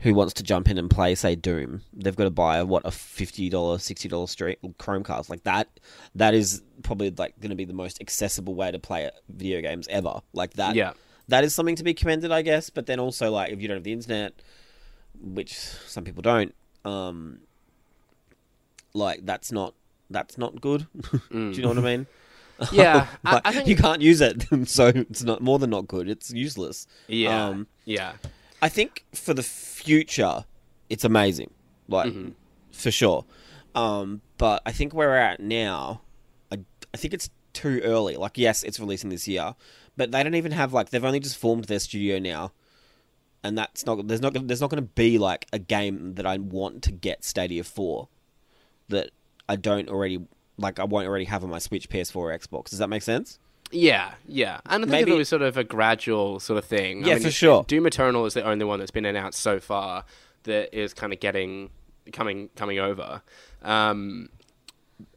[0.02, 2.90] who wants to jump in and play, say Doom, they've got to buy what a
[2.92, 5.28] fifty dollars, sixty dollars straight Chromecast.
[5.28, 5.68] Like that,
[6.14, 9.88] that is probably like going to be the most accessible way to play video games
[9.90, 10.20] ever.
[10.32, 10.92] Like that, Yeah.
[11.26, 12.70] that is something to be commended, I guess.
[12.70, 14.34] But then also, like, if you don't have the internet,
[15.22, 16.54] which some people don't,
[16.84, 17.40] um,
[18.94, 19.74] like that's not
[20.10, 20.86] that's not good.
[21.30, 22.06] Do you know what I mean?
[22.72, 23.06] yeah.
[23.24, 26.08] I, I think you can't use it, so it's not more than not good.
[26.08, 26.86] It's useless.
[27.06, 28.14] Yeah, Um, yeah,
[28.62, 30.44] I think for the future,
[30.88, 31.50] it's amazing,
[31.88, 32.30] like Mm-hmm.
[32.72, 33.24] for sure.
[33.74, 36.00] Um, but I think where we're at now,
[36.50, 36.58] I,
[36.92, 38.16] I think it's too early.
[38.16, 39.54] Like, yes, it's releasing this year,
[39.96, 42.52] but they don't even have like they've only just formed their studio now,
[43.44, 46.38] and that's not there's not there's not going to be like a game that I
[46.38, 48.08] want to get Stadia for
[48.88, 49.10] that
[49.48, 50.20] I don't already
[50.56, 52.70] like I won't already have on my Switch, PS4, or Xbox.
[52.70, 53.38] Does that make sense?
[53.70, 54.60] yeah, yeah.
[54.64, 57.04] And I think Maybe- it was sort of a gradual sort of thing.
[57.04, 57.64] I Yeah, mean, for sure.
[57.68, 60.04] Doom Eternal is the only one that's been announced so far
[60.44, 61.68] that is kind of getting
[62.12, 63.20] coming coming over.
[63.62, 64.30] Um,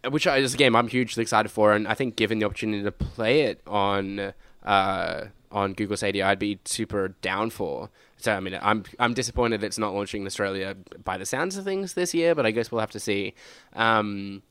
[0.09, 2.91] which is a game I'm hugely excited for, and I think given the opportunity to
[2.91, 7.89] play it on uh, on Google Stadia, I'd be super down for.
[8.23, 11.63] So I mean, I'm I'm disappointed it's not launching in Australia by the sounds of
[11.63, 13.33] things this year, but I guess we'll have to see.
[13.73, 14.41] Um,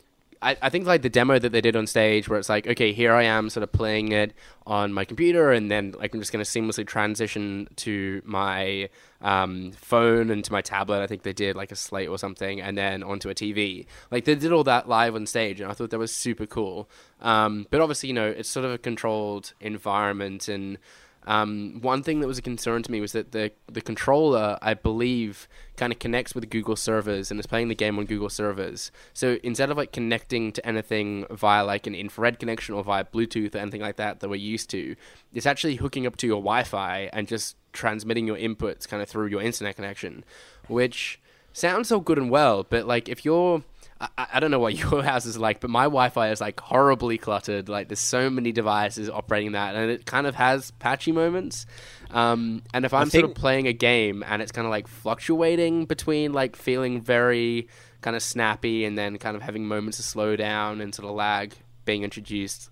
[0.42, 2.92] I, I think like the demo that they did on stage where it's like okay
[2.92, 4.32] here i am sort of playing it
[4.66, 8.88] on my computer and then like i'm just going to seamlessly transition to my
[9.22, 11.02] um, phone and to my tablet.
[11.02, 14.24] I think they did like a slate or something and then onto a tv like
[14.24, 16.88] they did all that live on stage and i thought that was super cool.
[17.20, 20.78] Um, but obviously you know it's sort of a controlled environment and
[21.26, 24.74] um, one thing that was a concern to me was that the the controller, I
[24.74, 28.90] believe, kind of connects with Google servers and is playing the game on Google servers.
[29.12, 33.54] So instead of like connecting to anything via like an infrared connection or via Bluetooth
[33.54, 34.96] or anything like that that we're used to,
[35.34, 39.26] it's actually hooking up to your Wi-Fi and just transmitting your inputs kind of through
[39.26, 40.24] your internet connection,
[40.68, 41.20] which
[41.52, 43.62] sounds so good and well, but like if you're
[44.00, 47.18] I, I don't know what your house is like, but my Wi-Fi is like horribly
[47.18, 47.68] cluttered.
[47.68, 51.66] Like there's so many devices operating that, and it kind of has patchy moments.
[52.10, 55.84] Um, and if I'm sort of playing a game and it's kind of like fluctuating
[55.86, 57.68] between like feeling very
[58.00, 61.14] kind of snappy and then kind of having moments of slow down and sort of
[61.14, 62.70] lag being introduced,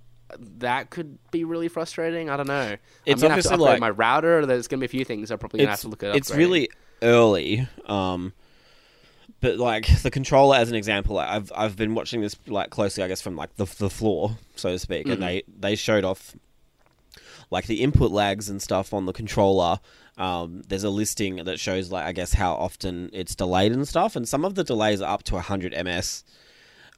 [0.58, 2.30] that could be really frustrating.
[2.30, 2.76] I don't know.
[3.06, 4.46] It's I'm gonna have to upgrade like- my router.
[4.46, 6.16] There's gonna be a few things I'm probably gonna have to look at.
[6.16, 6.68] it's really
[7.00, 8.32] early um
[9.40, 13.02] but like the controller as an example like, i've i've been watching this like closely
[13.04, 15.12] i guess from like the the floor so to speak Mm-hmm.
[15.12, 16.34] and they they showed off
[17.50, 19.80] like the input lags and stuff on the controller.
[20.18, 24.16] Um, there's a listing that shows like I guess how often it's delayed and stuff,
[24.16, 26.24] and some of the delays are up to 100 ms.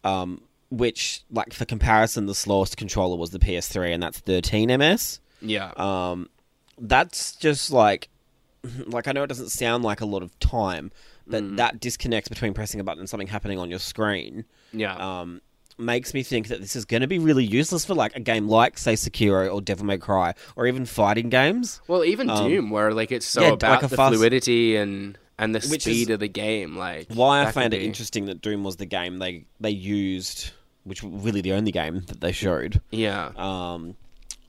[0.02, 5.20] Um, which, like for comparison, the slowest controller was the PS3, and that's 13 ms.
[5.40, 5.70] Yeah.
[5.76, 6.28] Um,
[6.78, 8.08] that's just like,
[8.86, 10.90] like I know it doesn't sound like a lot of time,
[11.30, 15.20] but that disconnect between pressing a button and something happening on your screen yeah.
[15.20, 15.40] um,
[15.78, 18.48] makes me think that this is going to be really useless for like a game
[18.48, 21.80] like, say, Sekiro or Devil May Cry, or even fighting games.
[21.88, 25.18] well, even um, Doom, where like it's so yeah, about like the fast- fluidity and
[25.38, 26.76] and the Which speed of the game.
[26.76, 29.70] Like Why I that found it be- interesting that Doom was the game they they
[29.70, 30.50] used,
[30.84, 32.80] which was really the only game that they showed.
[32.90, 33.32] Yeah.
[33.36, 33.96] Um,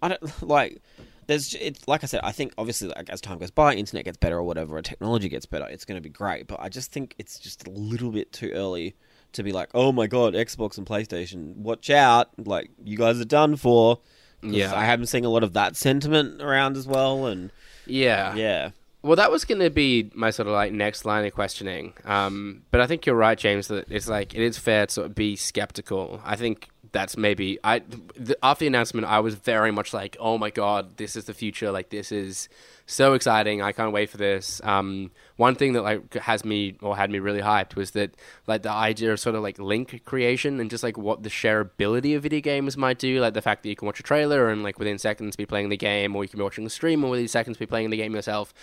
[0.02, 0.82] I don't like.
[1.28, 2.22] There's it's like I said.
[2.24, 5.30] I think obviously like as time goes by, internet gets better or whatever, or technology
[5.30, 5.68] gets better.
[5.68, 6.48] It's going to be great.
[6.48, 8.96] But I just think it's just a little bit too early
[9.34, 12.30] to be like, oh my god, Xbox and PlayStation, watch out!
[12.38, 14.00] Like you guys are done for.
[14.44, 14.74] Yeah.
[14.76, 17.52] I haven't seen a lot of that sentiment around as well, and
[17.86, 18.34] yeah.
[18.34, 18.72] yeah,
[19.04, 21.94] Well, that was going to be my sort of like next line of questioning.
[22.06, 23.68] Um, but I think you're right, James.
[23.68, 26.22] That it's like it is fair to sort of be skeptical.
[26.26, 30.38] I think that's maybe I the, after the announcement, I was very much like, oh
[30.38, 31.72] my god, this is the future.
[31.72, 32.50] Like this is
[32.86, 33.62] so exciting.
[33.62, 34.60] I can't wait for this.
[34.64, 38.16] Um, one thing that like has me or had me really hyped was that
[38.48, 42.16] like the idea of sort of like link creation and just like what the shareability
[42.16, 44.62] of video games might do, like the fact that you can watch a trailer and
[44.62, 47.12] like within seconds be playing the game, or you can be watching a stream and
[47.12, 48.54] within seconds be playing the game yourself.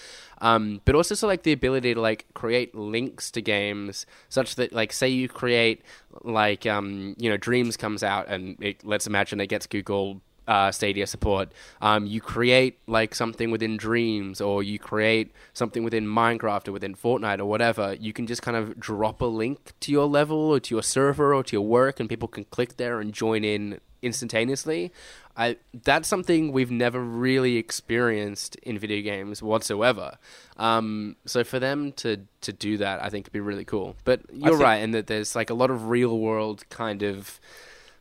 [0.41, 4.73] Um, but also so like the ability to like create links to games such that
[4.73, 5.83] like say you create
[6.23, 10.73] like um, you know Dreams comes out and it, let's imagine it gets Google uh,
[10.73, 11.53] Stadia support.
[11.83, 16.95] Um, you create like something within Dreams, or you create something within Minecraft or within
[16.95, 17.95] Fortnite or whatever.
[18.01, 21.35] You can just kind of drop a link to your level or to your server
[21.35, 24.93] or to your work, and people can click there and join in instantaneously.
[25.37, 30.19] I that's something we've never really experienced in video games whatsoever.
[30.57, 33.97] Um, so for them to to do that, I think would be really cool.
[34.05, 37.39] But you're think- right in that there's like a lot of real world kind of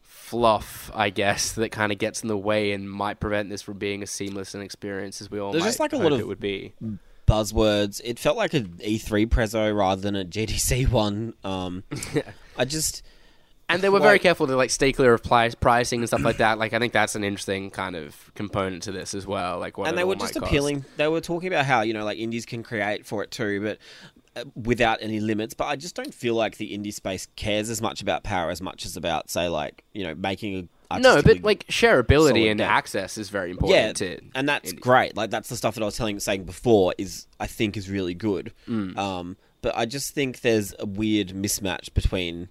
[0.01, 3.77] fluff, I guess, that kind of gets in the way and might prevent this from
[3.77, 6.19] being as seamless an experience as we all There's might just, like, a lot of-
[6.19, 6.73] it would be.
[7.27, 8.01] buzzwords.
[8.03, 11.33] It felt like an E3 prezzo rather than a GDC one.
[11.43, 11.83] Um,
[12.57, 13.03] I just
[13.69, 16.23] And they were very Like- careful to like stay clear of price, pricing and stuff
[16.23, 16.57] like that.
[16.57, 19.59] Like I think that's an interesting kind of component to this as well.
[19.59, 20.45] Like what and they were just cost.
[20.45, 20.85] appealing.
[20.95, 23.77] They were talking about how you know like indies can create for it too, but
[24.37, 25.53] uh, without any limits.
[25.53, 28.61] But I just don't feel like the indie space cares as much about power as
[28.61, 32.69] much as about say like you know making a No, but like shareability and game.
[32.69, 33.51] access is very yeah,
[33.89, 33.97] important.
[33.97, 34.79] to and that's indie.
[34.79, 35.17] great.
[35.17, 38.13] Like that's the stuff that I was telling saying before is I think is really
[38.13, 38.53] good.
[38.69, 38.97] Mm.
[38.97, 42.47] Um, but I just think there's a weird mismatch between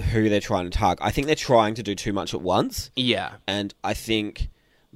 [0.00, 1.04] who they're trying to target.
[1.04, 2.90] I think they're trying to do too much at once.
[2.96, 4.48] Yeah, and I think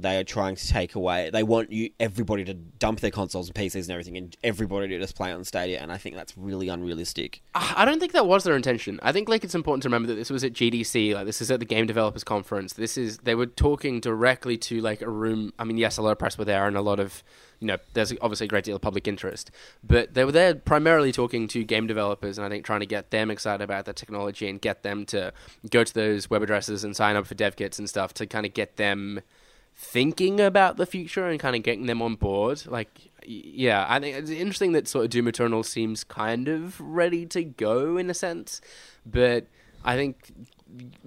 [0.02, 1.30] they are trying to take away.
[1.30, 4.98] They want you everybody to dump their consoles and PCs and everything, and everybody to
[4.98, 5.80] just play on Stadia.
[5.80, 7.42] And I think that's really unrealistic.
[7.54, 8.98] I don't think that was their intention.
[9.02, 11.50] I think like it's important to remember that this was at GDC, like this is
[11.50, 12.74] at the Game Developers Conference.
[12.74, 15.52] This is they were talking directly to like a room.
[15.58, 17.22] I mean, yes, a lot of press were there and a lot of
[17.62, 19.52] you know, there's obviously a great deal of public interest,
[19.84, 23.12] but they were there primarily talking to game developers and I think trying to get
[23.12, 25.32] them excited about the technology and get them to
[25.70, 28.44] go to those web addresses and sign up for dev kits and stuff to kind
[28.44, 29.20] of get them
[29.74, 32.64] thinking about the future and kind of getting them on board.
[32.66, 37.26] Like, yeah, I think it's interesting that sort of Doom Eternal seems kind of ready
[37.26, 38.61] to go in a sense,
[39.04, 39.46] but
[39.85, 40.32] I think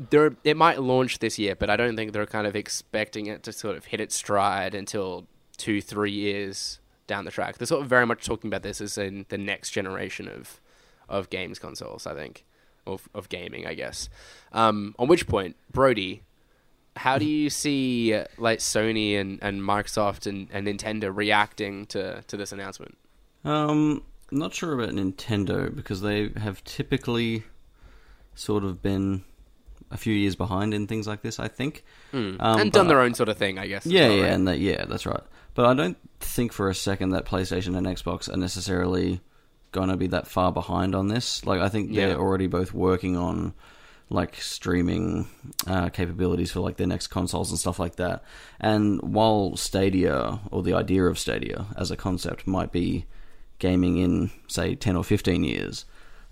[0.09, 3.43] they're it might launch this year, but I don't think they're kind of expecting it
[3.43, 7.57] to sort of hit its stride until two, three years down the track.
[7.57, 10.59] They're sort of very much talking about this as in the next generation of
[11.07, 12.05] of games consoles.
[12.05, 12.45] I think
[12.85, 14.09] of of gaming, I guess.
[14.51, 16.23] Um, on which point, Brodie,
[16.95, 22.37] how do you see like Sony and, and Microsoft and, and Nintendo reacting to, to
[22.37, 22.97] this announcement?
[23.43, 27.43] Um, not sure about Nintendo because they have typically
[28.33, 29.23] sort of been
[29.91, 31.39] a few years behind in things like this.
[31.39, 33.85] I think, um, and done their own sort of thing, I guess.
[33.85, 34.33] Yeah, well, yeah, right?
[34.33, 35.21] and that, yeah, that's right.
[35.53, 39.21] But I don't think for a second that PlayStation and Xbox are necessarily
[39.71, 41.45] going to be that far behind on this.
[41.45, 43.53] Like, I think they're already both working on
[44.09, 45.27] like streaming
[45.67, 48.23] uh, capabilities for like their next consoles and stuff like that.
[48.59, 53.05] And while Stadia or the idea of Stadia as a concept might be
[53.59, 55.85] gaming in say ten or fifteen years,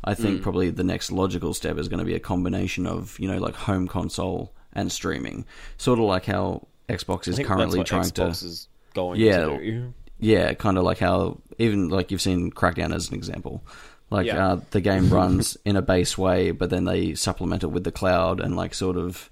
[0.03, 0.43] I think Mm.
[0.43, 3.55] probably the next logical step is going to be a combination of you know like
[3.55, 5.45] home console and streaming,
[5.77, 8.45] sort of like how Xbox is currently trying Xbox to.
[8.45, 9.45] is going Yeah.
[9.45, 9.93] to do.
[10.19, 13.63] Yeah, kind of like how even like you've seen Crackdown as an example.
[14.13, 14.47] Like Yeah.
[14.53, 17.91] uh, the game runs in a base way, but then they supplement it with the
[17.91, 19.29] cloud and like sort of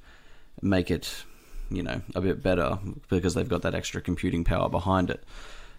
[0.61, 1.23] make it
[1.69, 2.77] you know a bit better
[3.09, 5.23] because they've got that extra computing power behind it.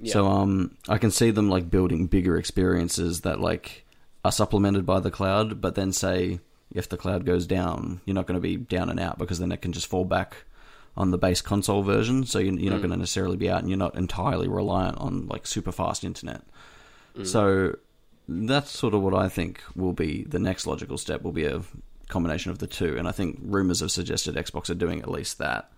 [0.05, 3.85] So um, I can see them like building bigger experiences that like
[4.25, 6.41] are supplemented by the cloud, but then say
[6.75, 9.53] if the cloud goes down, you're not going to be down and out because then
[9.53, 10.45] it can just fall back
[10.97, 12.25] on the base console version.
[12.27, 15.27] So you're, you're not going to necessarily be out, and you're not entirely reliant on
[15.29, 16.43] like super fast internet.
[17.25, 17.77] So
[18.49, 21.23] that's sort of what I think will be the next logical step.
[21.23, 21.63] Will be a
[22.09, 25.39] combination of the two, and I think rumors have suggested Xbox are doing at least
[25.39, 25.71] that.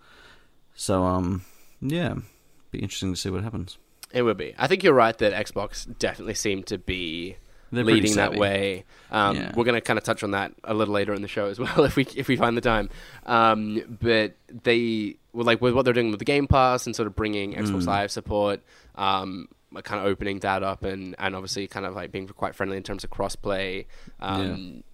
[0.74, 1.44] So um,
[1.80, 2.14] yeah,
[2.70, 3.78] be interesting to see what happens.
[4.12, 4.54] It would be.
[4.58, 7.36] I think you're right that Xbox definitely seemed to be
[7.72, 8.84] They're leading that way.
[9.10, 9.52] Um, Yeah.
[9.56, 11.58] We're going to kind of touch on that a little later in the show as
[11.60, 12.90] well, if we if we find the time.
[13.26, 17.08] Um, but they were like with what they're doing with the Game Pass and sort
[17.08, 17.86] of bringing Xbox Mm.
[17.86, 18.62] Live support,
[18.94, 19.48] um,
[19.82, 22.82] kind of opening that up, and and obviously kind of like being quite friendly in
[22.82, 23.86] terms of crossplay.
[24.20, 24.84] Um,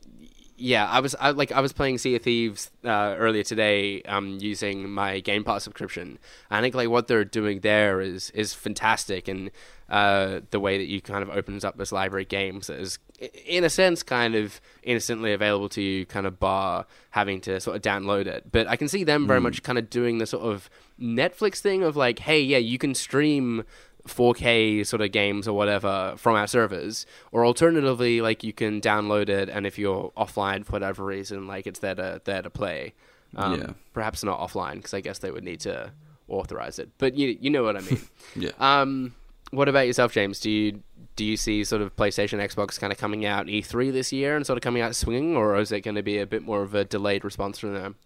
[0.60, 4.38] yeah, I was I, like I was playing Sea of Thieves uh, earlier today, um,
[4.40, 6.18] using my Game Pass subscription.
[6.50, 9.50] I think like what they're doing there is is fantastic, and
[9.88, 12.98] uh, the way that you kind of opens up this library of games that is,
[13.46, 17.76] in a sense, kind of instantly available to you, kind of bar having to sort
[17.76, 18.52] of download it.
[18.52, 20.68] But I can see them very much kind of doing the sort of
[21.00, 23.64] Netflix thing of like, hey, yeah, you can stream
[24.06, 29.28] 4K sort of games or whatever from our servers, or alternatively, like you can download
[29.28, 32.94] it, and if you're offline for whatever reason, like it's there to there to play.
[33.36, 33.70] Um, Yeah.
[33.92, 35.92] Perhaps not offline because I guess they would need to
[36.28, 38.00] authorize it, but you you know what I mean.
[38.36, 38.50] Yeah.
[38.58, 39.14] um,
[39.50, 40.38] what about yourself, James?
[40.40, 40.82] Do you
[41.16, 44.46] do you see sort of PlayStation, Xbox kind of coming out E3 this year and
[44.46, 46.74] sort of coming out swinging, or is it going to be a bit more of
[46.74, 47.96] a delayed response from them?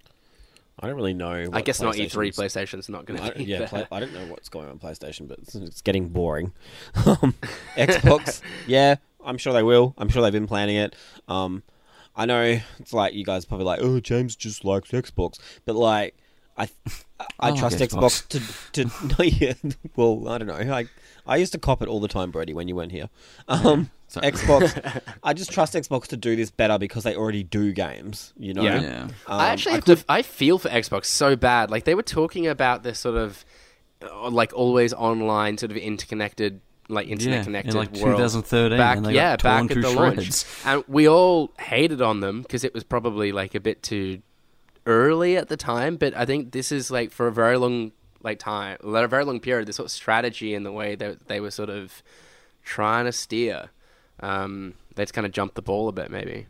[0.78, 1.48] I don't really know.
[1.52, 2.34] I guess not E E3.
[2.34, 5.54] PlayStation's- not going to yeah, play, I don't know what's going on PlayStation, but it's,
[5.54, 6.52] it's getting boring.
[7.06, 7.34] um,
[7.76, 9.94] Xbox, yeah, I'm sure they will.
[9.96, 10.96] I'm sure they've been planning it.
[11.28, 11.62] Um,
[12.16, 15.74] I know it's like you guys are probably like, oh, James just likes Xbox, but
[15.74, 16.16] like,
[16.56, 16.68] I
[17.18, 18.26] I, I like trust Xbox.
[18.28, 19.54] Xbox to to no, yeah,
[19.96, 20.74] well, I don't know.
[20.74, 20.86] I
[21.26, 23.08] I used to cop it all the time, Brodie, when you weren't here.
[23.48, 24.32] Um, Sorry.
[24.32, 28.32] Xbox, I just trust Xbox to do this better because they already do games.
[28.38, 28.80] You know, Yeah.
[28.80, 29.02] Yeah.
[29.04, 30.04] Um, I actually I have could- to.
[30.08, 31.70] I feel for Xbox so bad.
[31.70, 33.44] Like they were talking about this sort of
[34.02, 38.16] uh, like always online, sort of interconnected, like internet Yeah, in, connected like, world.
[38.18, 41.50] 2013, back, and they yeah, got torn back at to the launch, and we all
[41.58, 44.20] hated on them because it was probably like a bit too
[44.86, 45.96] early at the time.
[45.96, 49.40] But I think this is like for a very long like time, a very long
[49.40, 52.02] period, this sort of strategy and the way that they were sort of
[52.62, 53.70] trying to steer.
[54.20, 56.46] Um, they just kind of jumped the ball a bit, maybe.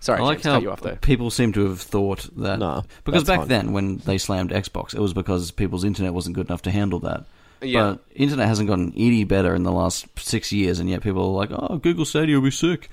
[0.00, 0.96] Sorry, I like James, how cut you off there.
[0.96, 3.48] people seem to have thought that No, because back fine.
[3.48, 7.00] then when they slammed Xbox, it was because people's internet wasn't good enough to handle
[7.00, 7.24] that.
[7.60, 7.96] Yeah.
[7.96, 11.46] But internet hasn't gotten any better in the last six years, and yet people are
[11.46, 12.88] like, "Oh, Google Stadia will be sick."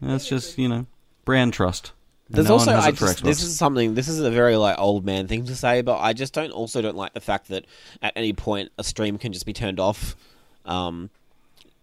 [0.00, 0.86] That's just you know
[1.24, 1.92] brand trust.
[2.30, 5.26] There's no also I just, this is something this is a very like old man
[5.26, 7.64] thing to say, but I just don't also don't like the fact that
[8.02, 10.16] at any point a stream can just be turned off.
[10.64, 11.10] Um,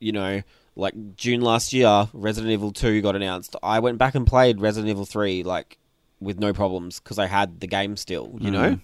[0.01, 0.41] you know,
[0.75, 3.55] like June last year, Resident Evil Two got announced.
[3.61, 5.77] I went back and played Resident Evil Three like
[6.19, 8.37] with no problems because I had the game still.
[8.39, 8.79] You know,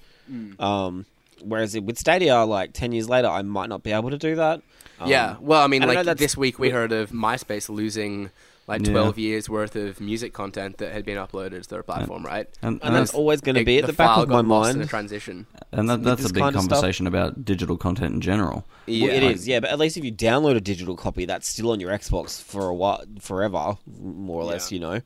[0.60, 1.06] um,
[1.42, 4.62] whereas with Stadia, like ten years later, I might not be able to do that.
[5.00, 8.32] Um, yeah, well, I mean, I know like this week we heard of MySpace losing
[8.68, 8.92] like Yeah.
[8.92, 12.48] 12 years worth of music content that had been uploaded to their platform, right?
[12.62, 14.76] and, and that's always going to be at the, back file of my got lost
[14.76, 15.48] in a transition.
[15.72, 16.72] and that, that's a big kind of stuff.
[16.74, 18.66] conversation about digital content in general.
[18.86, 19.62] Yeah, Well, it is, yeah.
[19.62, 22.68] But at least if you download a digital copy, that's still on your Xbox for
[22.68, 24.72] a while, forever, more or less.
[24.72, 24.76] Yeah.
[24.76, 25.02] You know,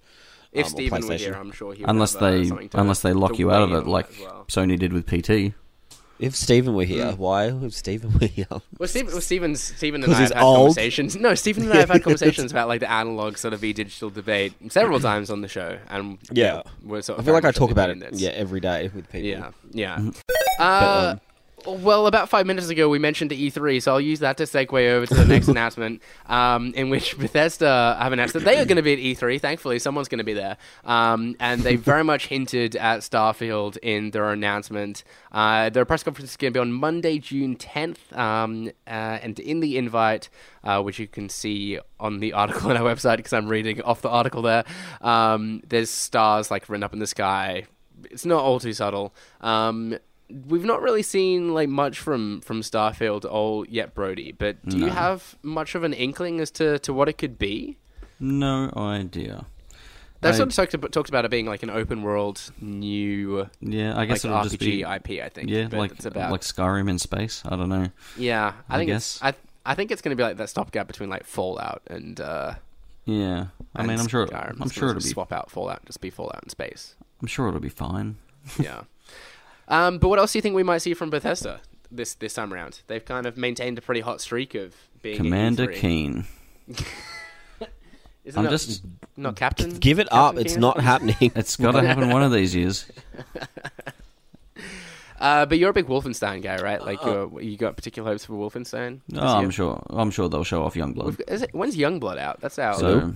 [0.51, 2.69] If um, or Steven were here, I'm sure he would Unless have, uh, they something
[2.69, 4.45] to- unless they lock you out of it, like well.
[4.49, 5.53] Sony did with PT.
[6.21, 7.17] If Stephen were here, Hmm.
[7.19, 7.45] why?
[7.47, 8.45] If Stephen were here,
[8.77, 10.57] Well, Steven, well, Steven's, Steven and 'Cause I have he's had old.
[10.67, 11.15] conversations.
[11.15, 14.09] No, Stephen and I have had conversations about like the analog sort of v digital
[14.11, 16.61] debate several times on the show, and Yeah.
[16.83, 18.21] we're sort I of feel very like I much talk the about it, opinion that's-
[18.21, 19.27] yeah, every day with people.
[19.27, 19.95] Yeah, yeah.
[19.95, 20.13] um,
[20.59, 21.15] Uh,
[21.65, 25.05] well, about five minutes ago, we mentioned E3, so I'll use that to segue over
[25.05, 28.81] to the next announcement, um, in which Bethesda have announced that they are going to
[28.81, 29.39] be at E3.
[29.39, 34.11] Thankfully, someone's going to be there, um, and they very much hinted at Starfield in
[34.11, 35.03] their announcement.
[35.31, 39.39] Uh, their press conference is going to be on Monday, June 10th, um, uh, and
[39.39, 40.29] in the invite,
[40.63, 44.01] uh, which you can see on the article on our website, because I'm reading off
[44.01, 44.63] the article there,
[45.01, 47.65] um, there's stars like written up in the sky.
[48.09, 49.13] It's not all too subtle.
[49.41, 49.97] Um,
[50.47, 54.31] we've not really seen like much from from Starfield all yet, Brodie.
[54.31, 57.77] But do you have much of an inkling as to, to what it could be?
[58.19, 59.45] No idea.
[60.21, 63.93] That's I- of talked about, talks about it being like an open world new Yeah,
[63.93, 65.23] I like guess it'll RPG just be IP.
[65.23, 65.49] I think.
[65.49, 67.41] yeah, like it's about like Skyrim in space.
[67.45, 67.87] I don't know.
[68.17, 68.53] yeah.
[68.69, 69.15] I, I think guess.
[69.15, 69.33] it's I
[69.65, 72.19] I think it's going to be like that stopgap between like Fallout and.
[72.21, 72.53] uh
[73.05, 74.27] Yeah, I and mean, I'm sure.
[74.27, 74.57] Skyrim.
[74.57, 75.07] I'm It's sure it'll be.
[75.09, 76.95] swap out Fallout just be Fallout in space.
[77.19, 78.17] I'm sure it'll be fine.
[78.59, 78.81] Yeah.
[79.71, 82.53] Um, but what else do you think we might see from Bethesda this this time
[82.53, 82.81] around?
[82.87, 85.75] They've kind of maintained a pretty hot streak of being Commander E3.
[85.75, 86.25] Keen.
[88.23, 88.83] Isn't I'm that just.
[89.17, 89.71] not Captain.
[89.79, 90.37] Give it Captain up.
[90.37, 91.15] It's Keen or not happening.
[91.35, 92.85] It's got to happen one of these years.
[95.19, 96.83] Uh, but you're a big Wolfenstein guy, right?
[96.83, 99.01] Like, you're, you got particular hopes for Wolfenstein?
[99.15, 99.79] Oh, I'm sure.
[99.91, 101.05] I'm sure they'll show off Youngblood.
[101.05, 102.41] We've- Is it, when's Youngblood out?
[102.41, 102.79] That's out.
[102.79, 103.13] So,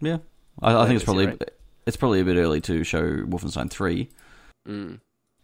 [0.00, 0.18] yeah,
[0.62, 1.50] I, I think it's this year, probably right?
[1.86, 4.10] it's probably a bit early to show Wolfenstein Three.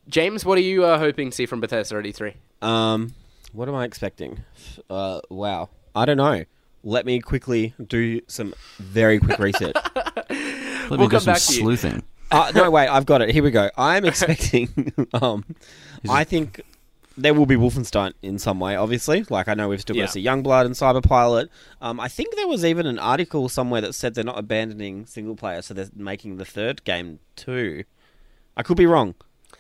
[0.09, 2.35] James, what are you uh, hoping to see from Bethesda at E E3?
[2.67, 3.15] Um,
[3.53, 4.41] what am I expecting?
[4.89, 5.69] Uh, wow.
[5.95, 6.45] I don't know.
[6.85, 9.75] Let me quickly do some very quick research.
[9.97, 11.61] Let We'll me do come some back to you.
[11.61, 12.03] sleuthing.
[12.31, 12.87] uh, no, wait.
[12.89, 13.31] I've got it.
[13.31, 13.71] Here we go.
[13.77, 14.93] I'm expecting.
[15.15, 15.45] um,
[16.09, 16.61] I think
[17.17, 18.77] there will be Wolfenstein in some way.
[18.77, 20.07] Obviously, like I know we've still got Yeah.
[20.07, 21.49] to see Youngblood and Cyberpilot.
[21.81, 25.35] Um, I think there was even an article somewhere that said they're not abandoning single
[25.35, 27.83] player, so they're making the third game too.
[28.57, 29.15] I could be wrong,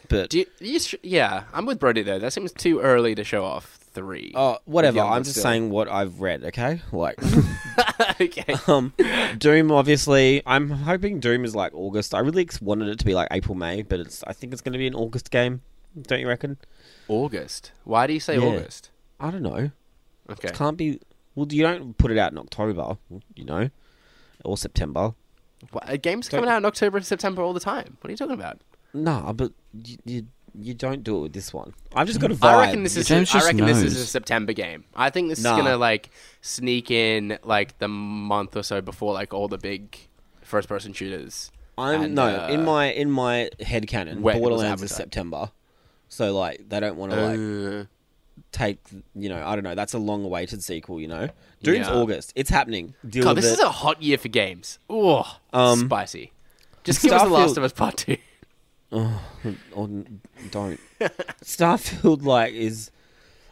[0.09, 2.19] but Do you, you sh- yeah, I'm with Brodie though.
[2.19, 4.33] That seems too early to show off three.
[4.35, 5.01] oh, whatever.
[5.01, 5.43] I'm just still.
[5.43, 6.45] saying what I've read.
[6.45, 7.19] Okay, like.
[8.21, 8.55] okay.
[8.67, 8.93] Um,
[9.39, 12.15] Doom, obviously, I'm hoping Doom is like August.
[12.15, 14.23] I really wanted it to be like April, May, but it's.
[14.27, 15.63] I think it's going to be an August game.
[16.03, 16.59] Don't you reckon?
[17.09, 17.73] August.
[17.85, 18.47] Why do you say Yeah.
[18.47, 18.91] August?
[19.21, 19.71] I don't know.
[20.31, 20.49] Okay.
[20.49, 21.01] It can't be.
[21.35, 22.97] Well, you don't put it out in October,
[23.35, 23.71] you know,
[24.45, 25.15] or September.
[25.71, 27.97] What, games coming out in October and September all the time.
[28.01, 28.61] What are you talking about?
[28.97, 29.53] Nah, but
[29.85, 30.27] you, you
[30.59, 31.75] you don't do it with this one.
[31.95, 32.49] I've just got a vibe.
[32.49, 33.07] I reckon this is.
[33.07, 34.85] James I just reckon this is a September game.
[34.95, 35.57] I think this Nah.
[35.59, 39.97] is gonna like sneak in like the month or so before like all the big
[40.43, 41.51] first-person shooters.
[41.79, 44.23] I'm and, no uh, in my in my head canon.
[44.23, 44.97] when it was Borderlands is advertised.
[44.97, 45.51] September,
[46.09, 47.85] so like they don't want to like Uh,
[48.53, 48.79] take.
[49.15, 49.75] You know, I don't know.
[49.75, 51.01] That's a long awaited sequel.
[51.03, 51.29] You know,
[51.63, 51.93] Doom's Yeah.
[51.95, 52.33] August.
[52.35, 52.95] It's happening.
[53.07, 53.59] Deal God, with this it.
[53.59, 54.79] is a hot year for games.
[54.91, 55.23] Ooh,
[55.53, 56.33] Um, spicy.
[56.83, 58.17] Just give us the Last Starfield- of Us Part Two.
[58.93, 59.21] Oh,
[59.73, 59.89] or
[60.51, 60.81] don't.
[61.43, 62.91] Starfield like is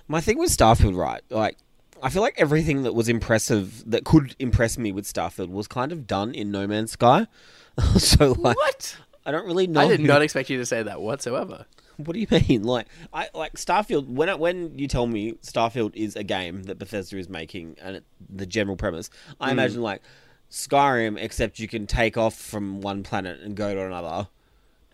[0.09, 1.23] my thing with Starfield, right?
[1.31, 1.59] Like
[2.03, 5.93] I feel like everything that was impressive that could impress me with Starfield was kind
[5.93, 7.27] of done in No Man's Sky.
[7.97, 8.97] so like What?
[9.27, 9.81] I don't really know.
[9.81, 11.67] I did not expect you to say that whatsoever.
[11.97, 12.65] What do you mean?
[12.65, 14.09] Like I like Starfield.
[14.09, 17.95] When I, when you tell me Starfield is a game that Bethesda is making, and
[17.95, 19.11] it, the general premise,
[19.41, 19.53] I mm.
[19.53, 20.03] imagine like
[20.51, 24.27] Skyrim, except you can take off from one planet and go to another,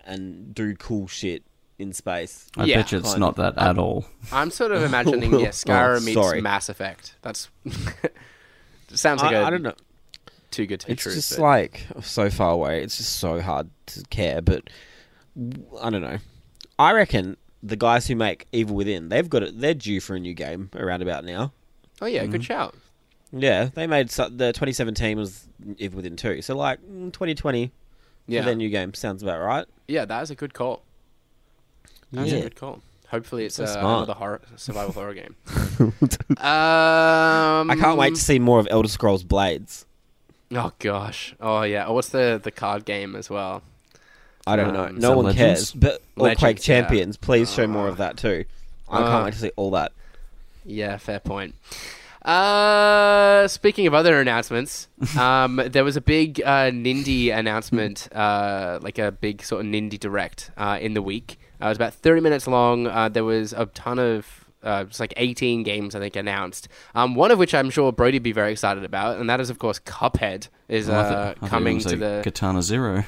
[0.04, 1.42] and do cool shit
[1.78, 2.46] in space.
[2.56, 4.04] I Yeah, bet you it's kind not that at all.
[4.32, 6.40] I'm sort of imagining Well, yeah, Skyrim oh, meets sorry.
[6.40, 7.14] Mass Effect.
[7.22, 7.48] That's
[8.94, 9.74] sounds like I a I don't know.
[10.50, 11.12] too good to be true.
[11.12, 11.14] It's true.
[11.14, 12.82] just but- like so far away.
[12.82, 14.40] It's just so hard to care.
[14.42, 14.68] But
[15.80, 16.18] I don't know.
[16.78, 19.60] I reckon the guys who make Evil Within, they've got it.
[19.60, 21.52] They're due for a new game around about now.
[22.00, 22.32] oh yeah, Mm-hmm.
[22.32, 22.74] good shout.
[23.32, 25.46] Yeah, they made so, the 2017 was
[25.78, 26.42] Evil Within 2.
[26.42, 27.70] So like mm, 2020
[28.26, 29.66] Yeah, for their new game sounds about right.
[29.88, 30.82] yeah, that is a good call.
[32.12, 32.80] That's a good call.
[33.08, 33.84] Hopefully, it's So uh, smart.
[33.98, 35.34] another horror survival horror game.
[35.80, 39.84] um, I can't wait to see more of Elder Scrolls Blades.
[40.52, 41.34] Oh gosh.
[41.40, 41.86] Oh yeah.
[41.86, 43.62] Oh, what's the the card game as well?
[44.46, 44.84] I don't know.
[44.86, 45.72] Um, No so one Legends?
[45.72, 45.72] cares.
[45.72, 46.62] But or Legends, Quake yeah.
[46.80, 48.44] Champions, please show more of that too.
[48.88, 49.92] I Uh, can't wait to see all that.
[50.64, 51.54] Yeah, fair point.
[52.22, 58.98] Uh, speaking of other announcements, um, there was a big uh, Nindy announcement, uh, like
[58.98, 61.38] a big sort of Nindy direct uh, in the week.
[61.60, 62.86] Uh, it was about 30 minutes long.
[62.86, 66.68] Uh, there was a ton of, uh, it's like 18 games, I think, announced.
[66.94, 69.50] Um, one of which I'm sure Brodie would be very excited about, and that is,
[69.50, 72.20] of course, Cuphead is uh, thought you were coming gonna the.
[72.22, 73.04] Katana Zero.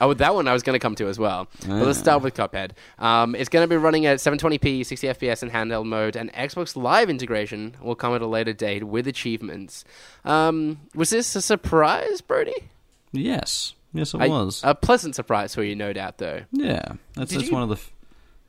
[0.00, 1.48] Oh, that one I was going to come to as well.
[1.60, 2.72] But let's start with Cuphead.
[2.98, 6.76] Um, it's going to be running at 720p, 60 FPS in handheld mode, and Xbox
[6.76, 9.84] Live integration will come at a later date with achievements.
[10.24, 12.68] Um, was this a surprise, Brodie?
[13.12, 14.60] Yes, yes, it A- was.
[14.64, 16.42] A pleasant surprise for you, no doubt, though.
[16.52, 17.76] yeah, that's Did that's you- one of the.
[17.76, 17.92] F-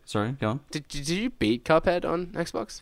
[0.05, 0.59] Sorry, go on.
[0.71, 2.81] Did, did you beat Cuphead on Xbox?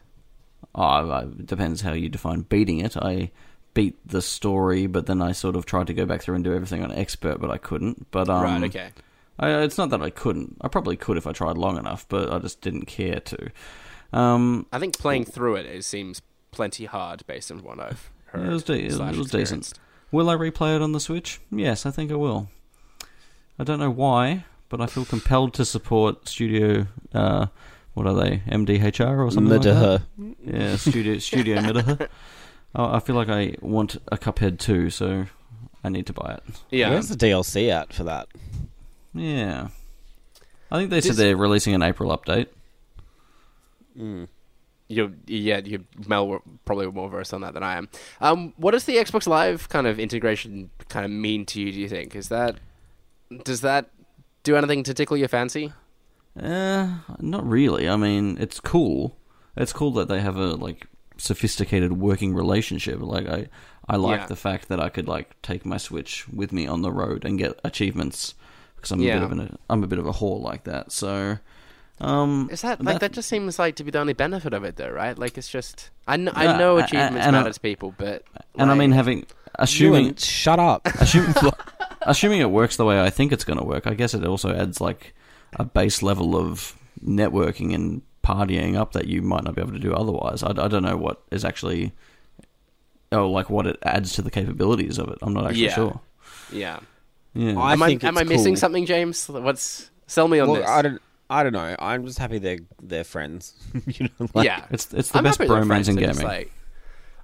[0.75, 2.95] Oh, it depends how you define beating it.
[2.97, 3.31] I
[3.75, 6.55] beat the story, but then I sort of tried to go back through and do
[6.55, 8.09] everything on expert, but I couldn't.
[8.09, 8.89] But um, right, okay.
[9.37, 10.57] I, it's not that I couldn't.
[10.61, 13.51] I probably could if I tried long enough, but I just didn't care to.
[14.11, 18.47] Um, I think playing through it, it seems plenty hard based on what I've heard.
[18.47, 19.73] it was, de- it was decent.
[20.11, 21.41] Will I replay it on the Switch?
[21.51, 22.49] Yes, I think I will.
[23.59, 26.87] I don't know why, but I feel compelled to support Studio.
[27.13, 27.47] Uh,
[27.93, 28.41] what are they?
[28.47, 30.01] MDHR or something like that?
[30.43, 32.07] Yeah, Studio Studio Midaha.
[32.75, 35.27] Oh, I feel like I want a Cuphead too, so
[35.83, 36.43] I need to buy it.
[36.69, 36.89] Yeah.
[36.89, 38.27] Where's the DLC out for that?
[39.13, 39.69] Yeah,
[40.69, 42.47] I think they said they're releasing an April update.
[43.97, 44.27] Mm.
[44.87, 47.87] You're, yeah, you're Mel probably more versed on that than I am.
[48.19, 51.71] Um, what does the Xbox Live kind of integration kind of mean to you?
[51.71, 52.57] Do you think is that
[53.43, 53.89] does that
[54.43, 55.73] do anything to tickle your fancy?
[56.39, 57.87] Uh, not really.
[57.87, 59.17] I mean, it's cool.
[59.55, 60.87] It's cool that they have a like
[61.17, 62.99] sophisticated working relationship.
[63.01, 63.47] Like I,
[63.87, 64.25] I like Yeah.
[64.27, 67.37] the fact that I could like take my Switch with me on the road and
[67.37, 68.33] get achievements
[68.75, 70.91] because I'm a bit of an I'm a bit of a whore like that.
[70.91, 71.37] So,
[72.01, 73.13] um, Is that like that?
[73.13, 75.17] Just seems like to be the only benefit of it, though, right?
[75.17, 77.93] Like it's just I, kn- I know a- a- achievements and I- matter to people,
[77.97, 78.23] but
[78.57, 80.85] and I mean having assuming Ewan, shut up.
[80.99, 81.33] Assuming,
[82.01, 84.53] assuming it works the way I think it's going to work, I guess it also
[84.53, 85.15] adds like
[85.57, 89.79] a base level of networking and partying up that you might not be able to
[89.79, 90.41] do otherwise.
[90.43, 91.93] I, I don't know what is actually,
[93.11, 95.19] oh, like what it adds to the capabilities of it.
[95.21, 95.75] I'm not actually Yeah.
[95.75, 95.99] sure.
[96.51, 96.79] yeah.
[97.37, 98.59] Yeah, I am I am I missing cool.
[98.59, 99.27] something, James?
[99.27, 100.69] What's sell me on Look, this?
[100.69, 101.01] I don't.
[101.29, 101.75] I don't know.
[101.79, 103.53] I'm just happy they're they're friends.
[103.87, 106.23] you know, like, yeah, it's it's the I'm best happy they're bromance in gaming.
[106.23, 106.53] Like,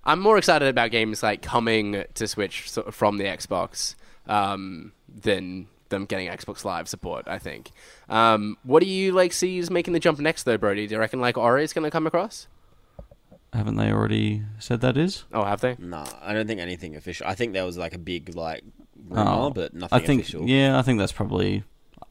[0.04, 3.96] I'm more excited about games like coming to Switch from the Xbox
[4.28, 7.28] um, than them getting Xbox Live support.
[7.28, 7.70] I think.
[8.10, 10.88] Um, what do you like see is making the jump next, though, Brodie?
[10.88, 12.48] Do you reckon like Ori is going to come across?
[13.54, 15.26] Haven't they already said that is?
[15.34, 15.76] Oh, have they?
[15.78, 17.28] No, I don't think anything official.
[17.28, 18.64] I think there was like a big like
[19.08, 20.48] rumor, Oh, but nothing I think official.
[20.48, 21.64] yeah, I think that's probably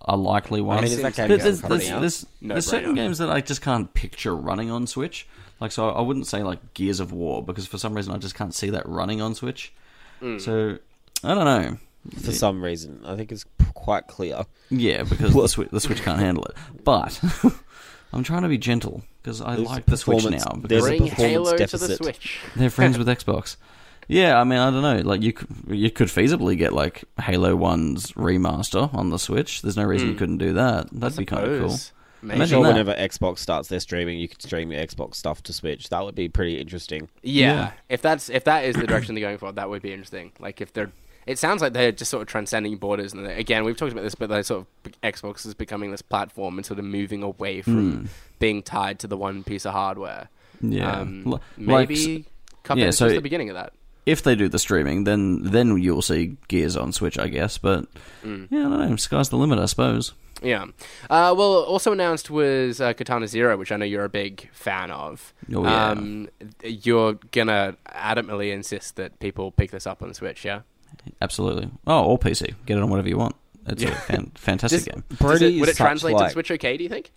[0.03, 0.79] a likely one.
[0.79, 3.63] I mean, is that game There's, there's, there's, No there's certain games that I just
[3.63, 5.27] can't picture running on Switch.
[5.61, 8.35] Like, so I wouldn't say like Gears of War because for some reason I just
[8.35, 9.73] can't see that running on Switch.
[10.21, 10.41] Mm.
[10.41, 10.79] So
[11.25, 11.79] I don't know.
[12.23, 13.45] For some reason, I think it's
[13.75, 14.45] quite clear.
[14.71, 16.57] Yeah, because the Switch, the Switch can't handle it.
[16.83, 17.21] But
[18.13, 20.61] I'm trying to be gentle because I There's like the Switch now.
[20.63, 21.97] there's Because a Bring performance Halo to the.
[21.97, 22.41] Switch.
[22.57, 23.57] they're friends with Xbox.
[24.09, 25.09] Yeah, I mean, I don't know.
[25.09, 29.63] Like you, could, you could feasibly get like Halo One's remaster on the Switch.
[29.63, 30.19] There's no reason you hmm.
[30.19, 30.89] couldn't do that.
[30.91, 31.71] That'd be kind of cool.
[31.71, 31.93] Suppose.
[32.23, 32.37] Maybe.
[32.37, 35.89] Imagine sure whenever Xbox starts their streaming, you could stream your Xbox stuff to Switch.
[35.89, 37.09] That would be pretty interesting.
[37.23, 37.53] Yeah.
[37.53, 37.73] Yeah.
[37.89, 40.33] if that's if that is the direction they're going for, that would be interesting.
[40.39, 40.91] Like if they're,
[41.31, 44.15] it sounds like they're just sort of transcending borders, and again, we've talked about this,
[44.15, 48.09] but they're sort of Xbox is becoming this platform and sort of moving away from
[48.39, 50.29] being tied to the one piece of hardware.
[50.61, 51.41] Yeah, um, L- like,
[51.89, 52.25] maybe
[52.65, 53.73] Cuphead yeah, is so just the beginning of that.
[54.07, 57.57] if they do the streaming, then then you'll see Gears on Switch, I guess.
[57.59, 57.87] But
[58.25, 58.49] Mm.
[58.51, 58.97] yeah, I don't know.
[58.97, 60.13] Sky's the limit, I suppose.
[60.43, 60.65] Yeah.
[61.11, 64.91] Uh, well, also announced was uh, Katana Zero, which I know you're a big fan
[64.91, 65.35] of.
[65.55, 65.91] Oh, yeah.
[65.91, 66.29] Um,
[66.65, 70.61] you're gonna adamantly insist that people pick this up on Switch, yeah?
[71.23, 71.71] Absolutely.
[71.87, 72.55] Oh, all PC.
[72.67, 73.37] Get it on whatever you want.
[73.67, 75.05] It's a fan- fantastic Does- game.
[75.09, 76.77] Does Brodie it, would it translate such, to Switch okay?
[76.77, 77.13] Do you think?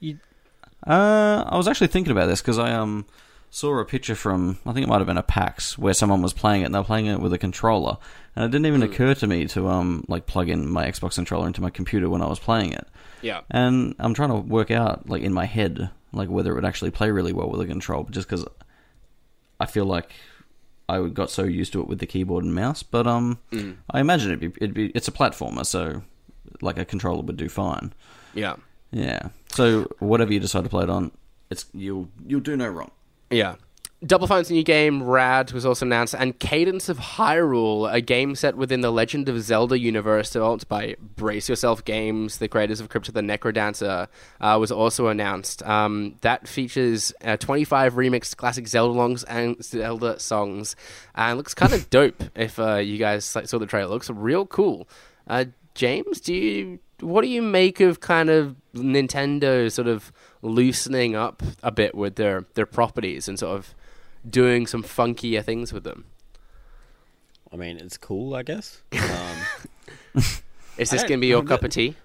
[0.85, 3.05] Uh, I was actually thinking about this because I um
[3.49, 6.33] saw a picture from I think it might have been a PAX where someone was
[6.33, 7.97] playing it and they were playing it with a controller,
[8.35, 11.47] and it didn't even occur to me to um like plug in my Xbox controller
[11.47, 12.87] into my computer when I was playing it.
[13.21, 13.41] Yeah.
[13.49, 16.91] And I'm trying to work out like in my head like whether it would actually
[16.91, 18.45] play really well with a control, just because
[19.59, 20.11] I feel like
[20.97, 22.83] I got so used to it with the keyboard and mouse.
[22.83, 23.39] But um,
[23.89, 26.03] I imagine it'd be, it'd be it's a platformer, so
[26.61, 27.93] like a controller would do fine.
[28.33, 28.55] Yeah.
[28.91, 29.29] Yeah.
[29.51, 31.11] So whatever you decide to play it on,
[31.49, 32.91] it's you'll you'll do no wrong.
[33.29, 33.55] Yeah.
[34.05, 38.57] Double Fine's new game, Rad, was also announced, and Cadence of Hyrule, a game set
[38.57, 43.07] within the Legend of Zelda universe developed by Brace Yourself Games, the creators of Crypt
[43.07, 44.07] of the Necrodancer,
[44.41, 45.63] uh, was also announced.
[45.63, 50.75] Um, that features uh, 25 remixed classic Zelda songs and Zelda songs,
[51.15, 52.23] and looks kind of dope.
[52.35, 54.87] If uh, you guys saw the trailer, it looks real cool.
[55.27, 55.45] Uh,
[55.75, 61.41] James, do you what do you make of kind of Nintendo sort of loosening up
[61.61, 63.73] a bit with their their properties and sort of
[64.29, 66.05] doing some funkier things with them?
[67.51, 68.81] I mean, it's cool, I guess.
[70.15, 70.23] Um,
[70.77, 71.95] Is this going to be your cup of tea?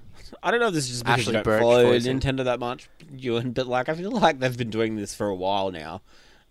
[0.42, 1.98] I don't know if this is just because Ashley you don't follow.
[1.98, 5.34] Nintendo that much, Ewan, but like I feel like they've been doing this for a
[5.34, 6.02] while now.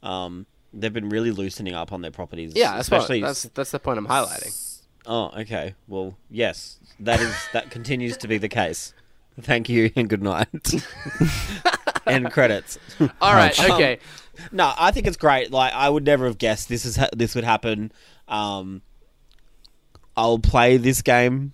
[0.03, 2.53] Um, they've been really loosening up on their properties.
[2.55, 4.81] Yeah, that's what, especially that's that's the point I'm highlighting.
[5.05, 5.75] Oh, okay.
[5.87, 8.93] Well, yes, that is that continues to be the case.
[9.39, 10.47] Thank you and good night.
[12.07, 12.79] End credits.
[13.21, 13.99] All right, Um, okay.
[14.51, 15.51] No, I think it's great.
[15.51, 17.91] Like I would never have guessed this is ha- this would happen.
[18.27, 18.81] Um,
[20.15, 21.53] I'll play this game.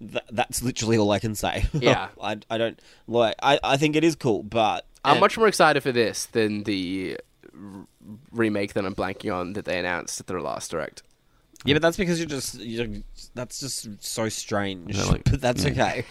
[0.00, 1.66] Th- that's literally all I can say.
[1.72, 2.08] Yeah.
[2.20, 3.34] I, I don't like.
[3.42, 6.64] I, I think it is cool, but I'm and- much more excited for this than
[6.64, 7.18] the
[7.54, 7.86] r-
[8.32, 11.02] remake that I'm blanking on that they announced at their last direct.
[11.64, 12.88] yeah, but that's because you're just you're,
[13.34, 14.96] that's just so strange.
[14.96, 15.70] Yeah, like- but that's yeah.
[15.70, 16.04] okay.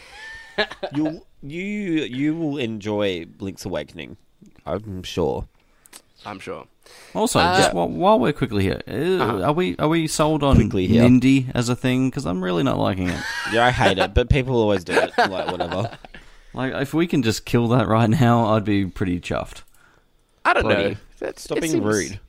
[0.95, 1.61] you you
[2.03, 4.17] you will enjoy Link's Awakening.
[4.65, 5.47] I'm sure.
[6.25, 6.65] I'm sure.
[7.15, 8.91] Also, Uh, just while, while we're quickly here, uh,
[9.23, 9.43] Uh-huh.
[9.43, 11.03] are we are we sold on Quickly here.
[11.03, 12.09] Nindy as a thing?
[12.09, 13.19] Because I'm really not liking it.
[13.53, 15.11] Yeah, I hate it, but people always do it.
[15.17, 15.97] Like whatever.
[16.53, 19.61] Like, if we can just kill that right now, I'd be pretty chuffed.
[20.43, 20.95] I don't Brodie, know.
[21.19, 22.19] That's, Stop being seems- rude.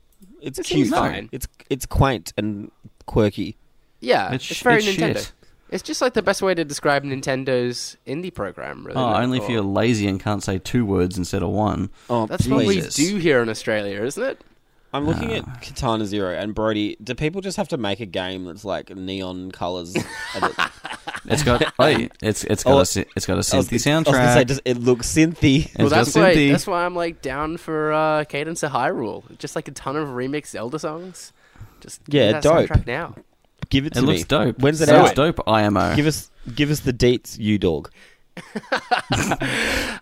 [0.41, 0.89] It's it cute.
[0.91, 1.29] fine.
[1.33, 2.71] It's it's quaint and
[3.07, 3.57] quirky.
[4.01, 5.15] Yeah, It's it's, very it's Nintendo.
[5.17, 5.33] shit.
[5.73, 8.99] It's just like the best way to describe Nintendo's indie program, really.
[8.99, 11.91] Oh, only if you're lazy and can't say two words instead of one.
[12.11, 12.95] Oh, That's what we Jesus.
[12.95, 14.41] do here in Australia, isn't it?
[14.95, 16.99] I'm looking at Katana Zero and Brodie.
[17.03, 19.97] Do people just have to make a game that's like neon colors?
[21.25, 23.55] It's got hey, it's it's got Oh, a sy- it's got a I was, synthy
[23.55, 24.35] I was gonna soundtrack.
[24.35, 25.75] say, does it look synthy?
[25.79, 26.35] Well, It's got that's why.
[26.35, 26.51] synthy.
[26.51, 29.39] That's why I'm like down for uh, Cadence of Hyrule.
[29.39, 31.33] Just like a ton of remix Zelda songs.
[31.81, 32.69] Just give me Yeah, that dope.
[32.69, 33.15] soundtrack now.
[33.73, 34.09] Give it to It me.
[34.09, 34.59] looks dope.
[34.59, 35.17] When's it Sounds out?
[35.17, 35.49] dope.
[35.49, 35.97] IMO.
[35.97, 37.91] Give us, give us the deets, you dog.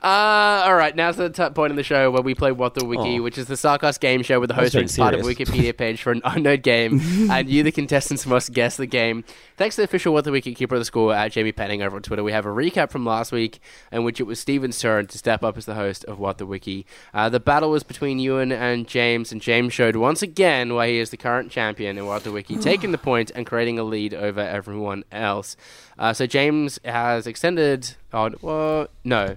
[0.02, 2.84] Uh, all right, now's the t- point in the show where we play What the
[2.84, 3.22] Wiki, Oh.
[3.22, 5.22] which is the Start Cast game show where the host being reads part of a.
[5.24, 7.00] Wikipedia page for an unknown game,
[7.30, 9.24] and you, the contestants, must guess the game.
[9.56, 11.96] Thanks to the official What the Wiki keeper of the score at Jamie Penning over
[11.96, 13.60] on Twitter, we have a recap from last week
[13.92, 16.46] in which it was Steven's turn to step up as the host of What the
[16.46, 16.86] Wiki.
[17.12, 20.98] Uh, the battle was between Ewan and James, and James showed once again why he
[20.98, 24.14] is the current champion in What the Wiki, taking the point and creating a lead
[24.14, 25.56] over everyone else.
[25.98, 27.96] Uh, so James has extended.
[28.12, 29.36] Oh, well, no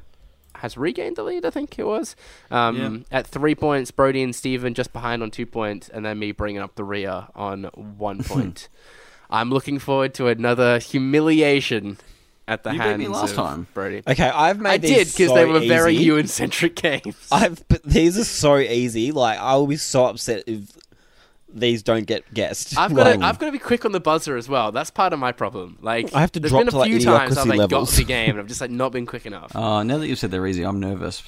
[0.63, 2.15] has regained the lead, I think it was.
[2.49, 6.32] Um, At three points, Brodie and Steven just behind on two points, and then me
[6.32, 7.65] bringing up the rear on
[7.97, 8.69] one point.
[9.30, 11.97] I'm looking forward to another humiliation
[12.47, 13.67] at the You beat hands me last of time.
[13.74, 14.03] Brodie.
[14.07, 16.05] Okay, I've made I these did because so they were very easy.
[16.05, 17.28] Ewan-centric games.
[17.32, 19.11] I've but these are so easy.
[19.11, 20.61] Like I will be so upset if
[21.54, 22.78] these don't get guessed.
[22.78, 24.72] I've got to, I've got to be quick on the buzzer as well.
[24.72, 25.78] That's part of my problem.
[25.82, 27.58] Like I have to there's drop been a to, like, few times I've idiocracy like
[27.60, 27.95] got levels.
[27.97, 29.51] the game and I've just like not been quick enough.
[29.64, 31.24] Oh, now that you've said they're easy, I'm nervous.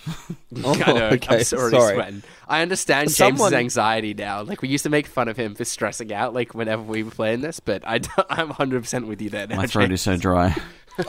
[0.64, 1.06] Oh, I know.
[1.10, 1.94] okay, I'm already sorry.
[1.96, 2.24] sweating.
[2.48, 4.42] I understand Someone- James's anxiety now.
[4.42, 7.12] Like we used to make fun of him for stressing out, like whenever we were
[7.12, 7.60] playing this.
[7.60, 7.96] But I,
[8.30, 9.48] am 100 percent with you there.
[9.48, 9.94] Now, My throat James.
[10.00, 10.56] is so dry.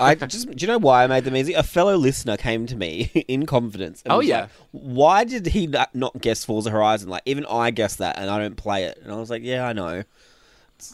[0.01, 1.53] I just do you know why I made them easy?
[1.55, 4.03] A fellow listener came to me in confidence.
[4.03, 4.41] And Oh, was yeah.
[4.43, 7.09] like, why did he not, not guess Forza Horizon?
[7.09, 8.99] Like even I guessed that, and I don't play it.
[9.03, 10.03] And I was like, yeah, I know.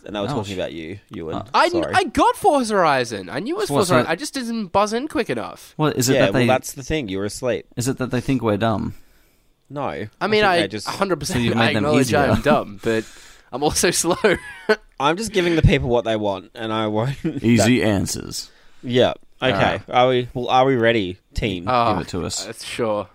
[0.07, 0.33] And they were Ouch.
[0.33, 1.35] talking about you, Ewan.
[1.35, 1.93] Uh, I, Sorry.
[1.93, 3.29] I got Forza Horizon.
[3.29, 4.13] I knew it was So what's Forza Horizon.
[4.13, 5.75] I just didn't buzz in quick enough.
[5.77, 6.41] Well, is it yeah, that they?
[6.47, 7.09] well, that's the thing.
[7.09, 7.67] You were asleep.
[7.77, 8.95] Is it that they think we're dumb?
[9.69, 10.87] No, I mean, think I, just.
[10.87, 13.05] 100 So you've percent I made them acknowledge I'm dumb, but
[13.51, 14.15] I'm also slow.
[15.01, 17.17] I'm just giving the people what they want, and I won't.
[17.25, 18.52] Easy answers.
[18.83, 19.15] Yeah.
[19.41, 19.55] Okay.
[19.55, 19.83] Alright.
[19.91, 20.29] Are we?
[20.35, 21.65] Well, are we ready, team?
[21.69, 22.47] oh, Give it to us.
[22.47, 23.09] uh, Sure.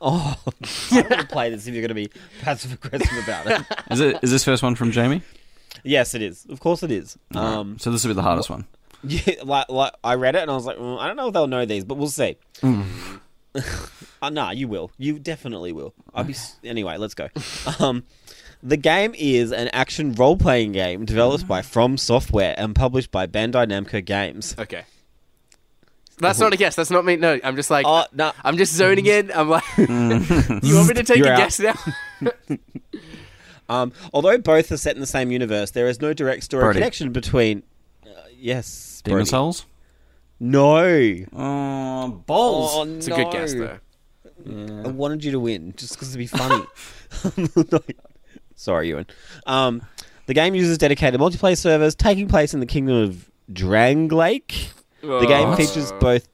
[0.00, 0.36] oh,
[0.92, 2.10] I'm going to play this if you're going to be
[2.42, 3.62] passive aggressive about it.
[3.90, 4.18] Is it?
[4.22, 5.22] Is this first one from Jamie?
[5.84, 6.44] yes, it is.
[6.50, 7.16] Of course, it is.
[7.34, 8.66] Um, so this will be the hardest one.
[9.04, 11.32] yeah, like, like I read it and I was like, mm, I don't know if
[11.34, 12.36] they'll know these, but we'll see.
[14.22, 14.90] uh, nah, you will.
[14.98, 15.94] You definitely will.
[16.14, 16.96] I'll be s- anyway.
[16.98, 17.28] Let's go.
[17.78, 18.04] Um,
[18.66, 23.66] the game is an action role-playing game developed by From Software and published by Bandai
[23.66, 24.54] Namco Games.
[24.58, 24.84] Okay.
[26.18, 26.74] That's not a guess.
[26.74, 27.16] That's not me.
[27.16, 28.32] No, I'm just like Oh no!
[28.42, 29.30] I'm just zoning in.
[29.32, 31.38] I'm like, you want me to take You're a out.
[31.38, 31.74] guess now?
[33.68, 36.78] Um, although both are set in the same universe, there is no direct story Brodie.
[36.78, 37.64] connection between.
[38.06, 39.28] Uh, yes, Demon Brodie.
[39.30, 39.66] Souls.
[40.38, 41.16] No.
[41.32, 42.70] Oh, balls.
[42.74, 43.78] Oh, It's a good guess though.
[44.84, 46.64] I wanted you to win just because it'd be funny.
[48.56, 48.60] No.
[48.62, 49.06] Sorry, Ewan.
[49.46, 49.82] Um,
[50.26, 54.72] the game uses dedicated multiplayer servers taking place in the kingdom of Drangleic.
[55.02, 56.26] The game features both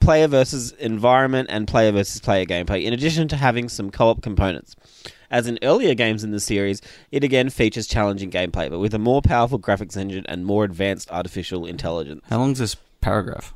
[0.00, 4.22] player versus environment and player versus player gameplay, in addition to having some co op
[4.22, 4.74] components.
[5.30, 6.80] As in earlier games in the series,
[7.12, 11.10] it again features challenging gameplay, but with a more powerful graphics engine and more advanced
[11.10, 12.24] artificial intelligence.
[12.30, 13.52] How long's this paragraph?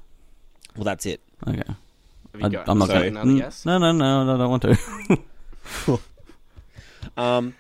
[0.77, 1.21] Well, that's it.
[1.49, 1.63] Okay.
[1.67, 3.39] Have you I, got I'm not going to.
[3.39, 3.65] guess?
[3.65, 5.99] No, no, no, no, I don't want to.
[7.17, 7.55] Um,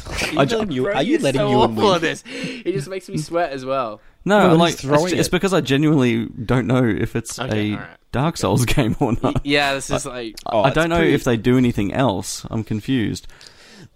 [0.06, 2.00] I are you, letting you, Brodie are you letting so Ewan awful win?
[2.00, 2.24] this.
[2.26, 4.00] It just makes me sweat as well.
[4.24, 7.72] No, No, like he's throwing it's, it's because I genuinely don't know if it's Okay,
[7.72, 7.96] a alright.
[8.12, 9.44] Dark Souls game or not.
[9.44, 12.46] Yeah, this is like Oh, I don't know pretty- if they do anything else.
[12.50, 13.26] I'm confused.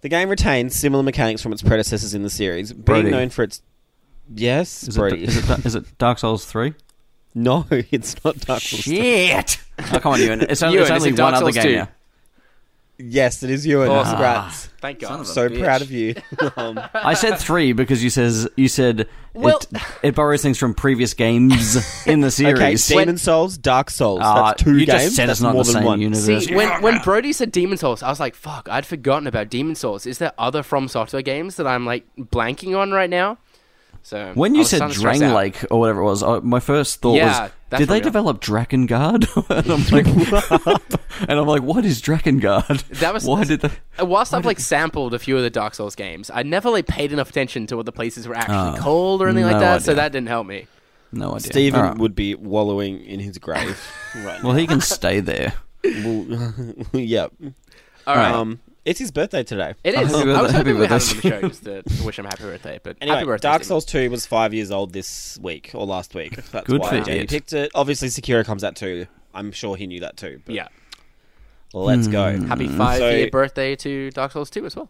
[0.01, 3.09] The game retains similar mechanics from its predecessors in the series, being Brodie.
[3.09, 3.61] known for its.
[4.33, 5.23] Yes, Is Brodie.
[5.23, 6.73] it, is, it, is it Dark Souls 3?
[7.33, 8.81] no, it's not Dark Souls.
[8.81, 9.59] Shit!
[9.93, 10.41] oh, come on, Ewan.
[10.41, 11.75] It's only, Ewan, it's is only it Dark one other Souls game 2?
[11.77, 11.87] now.
[12.99, 13.89] Yes, it is Ewan.
[13.89, 14.13] Awesome.
[14.13, 14.67] Congrats.
[14.81, 15.13] thank God.
[15.13, 15.59] of a so bitch.
[15.63, 16.15] proud of you.
[16.57, 20.73] um, I said three because you says you said Well- it, it borrows things from
[20.73, 21.75] previous games
[22.07, 22.87] in the okay, series.
[22.87, 24.21] Demon Souls, Dark Souls.
[24.23, 25.03] Ah, That's two you games.
[25.03, 26.01] just said That's it's not more the than same one.
[26.01, 26.45] universe.
[26.45, 29.75] See, when when Brodie said Demon Souls, I was like, "Fuck!" I'd forgotten about Demon
[29.75, 30.07] Souls.
[30.07, 33.37] Is there other From Software games that I'm like blanking on right now?
[34.01, 35.33] So When you said starting to Drang.
[35.33, 37.95] Lake or whatever it was, uh, my first thought Yeah, was, that's did they what
[37.95, 38.03] we are.
[38.03, 39.27] develop Drakengard?
[39.49, 42.87] and I'm like, and I'm like, what is Drakengard?
[42.99, 43.71] That was why did they?
[44.05, 47.11] Whilst I've like sampled a few of the Dark Souls games, I never like paid
[47.11, 49.81] enough attention to what the places were actually Oh, called or anything no like that.
[49.83, 50.67] So that didn't help me.
[51.11, 51.51] No idea.
[51.51, 51.97] Stephen All right.
[51.97, 53.79] would be wallowing in his grave
[54.25, 55.53] right Well, he can stay there.
[55.83, 57.31] Well, yep.
[58.05, 58.33] All right.
[58.33, 59.75] Um, It's his birthday today.
[59.83, 60.09] It is.
[60.11, 62.25] happy I was birthday- hoping we had him on the show just to wish him
[62.25, 62.79] happy birthday.
[62.81, 63.67] But Anyway, happy birthday, Dark Stephen.
[63.81, 66.35] Souls 2 was five years old this week or last week.
[66.51, 67.29] That's Good why for Jamie it.
[67.29, 67.69] picked it.
[67.75, 69.05] Obviously, Sekiro comes out too.
[69.33, 70.41] I'm sure he knew that too.
[70.45, 70.67] But Yeah.
[71.73, 72.39] Let's go.
[72.47, 74.89] Happy five So- year birthday to Dark Souls 2 as well.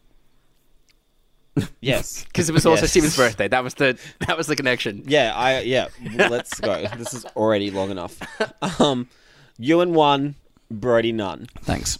[1.81, 2.23] Yes.
[2.25, 2.91] Because it was also Yes.
[2.91, 3.47] Steven's birthday.
[3.47, 5.03] That was the that was the connection.
[5.07, 5.87] Yeah, I yeah.
[6.15, 6.85] Let's go.
[6.97, 8.19] This is already long enough.
[8.79, 9.09] Um,
[9.57, 10.35] you and one,
[10.69, 11.47] Brodie none.
[11.61, 11.97] Thanks.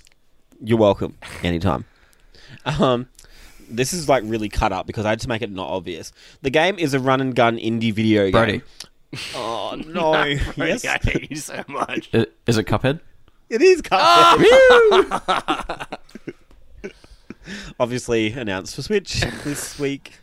[0.64, 1.18] You're welcome.
[1.44, 1.86] Anytime.
[2.66, 3.08] Um,
[3.70, 6.12] this is like really cut up because I had to make it not obvious.
[6.42, 8.32] The game is a run and gun indie video game.
[8.32, 8.62] Brodie,
[9.36, 10.24] Oh no!
[10.58, 12.10] yes, I hate you so much.
[12.14, 13.00] i- is it Cuphead?
[13.50, 13.82] it is.
[13.82, 14.44] Cuphead.
[17.80, 20.14] Obviously announced for Switch this week.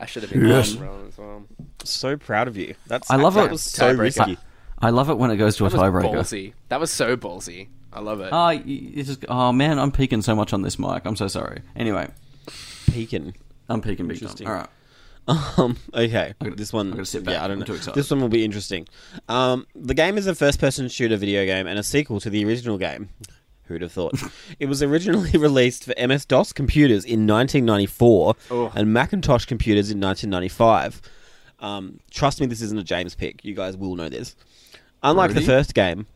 [0.00, 0.74] I should have been Yes.
[0.76, 1.44] on Rowan as well.
[1.84, 2.74] so proud of you.
[2.86, 3.50] That's I love that it.
[3.50, 3.98] was so Tiebreaker.
[3.98, 4.38] risky.
[4.78, 6.14] I love it when it goes to a That was tiebreaker.
[6.14, 6.52] ballsy.
[6.70, 7.68] That was so ballsy.
[7.92, 8.30] I love it.
[8.32, 11.04] Oh, y- just, oh man, I'm peaking so much on this mic.
[11.04, 11.60] I'm so sorry.
[11.76, 12.08] Anyway,
[12.90, 13.34] Peeking.
[13.68, 14.28] I'm peaking big time.
[14.28, 14.46] Interesting.
[14.48, 14.68] All right.
[15.28, 16.88] Um, okay, gotta- this one.
[16.88, 17.34] I gotta sit back.
[17.34, 17.66] Yeah, I don't I'm know.
[17.66, 17.94] too excited.
[17.94, 18.88] This one will be interesting.
[19.28, 22.76] Um, the game is a first-person shooter video game and a sequel to the original
[22.76, 23.08] game.
[23.66, 24.20] Who'd have thought?
[24.58, 28.72] it was originally released for MS DOS computers in 1994 Oh.
[28.74, 31.00] and Macintosh computers in 1995.
[31.60, 33.44] Um, trust me, this isn't a James pick.
[33.44, 34.34] You guys will know this.
[35.04, 35.46] Unlike Brodie?
[35.46, 36.06] the first game,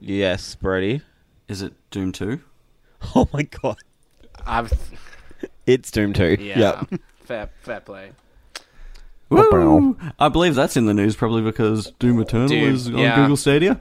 [0.00, 1.02] yes, Brodie.
[1.48, 2.40] Is it Doom 2?
[3.14, 3.76] Oh my god,
[4.46, 4.72] I've
[5.66, 6.38] it's Doom 2.
[6.40, 6.58] yeah.
[6.90, 7.00] Yep.
[7.24, 8.12] Fair fair play.
[9.28, 9.98] Woo!
[10.20, 13.16] I believe that's in the news probably because Doom Eternal Doom, is on yeah.
[13.16, 13.78] Google Stadia.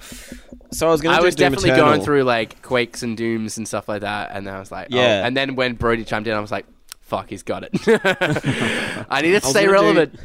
[0.71, 1.91] So I was going to I was Doom definitely Eternal.
[1.91, 4.87] going through like Quakes and Dooms and stuff like that, and then I was like,
[4.91, 4.95] oh.
[4.95, 5.25] Yeah.
[5.25, 6.65] And then when Brodie chimed in, I was like,
[7.01, 7.69] fuck, he's got it.
[9.09, 10.19] I need to I stay gonna do- relevant.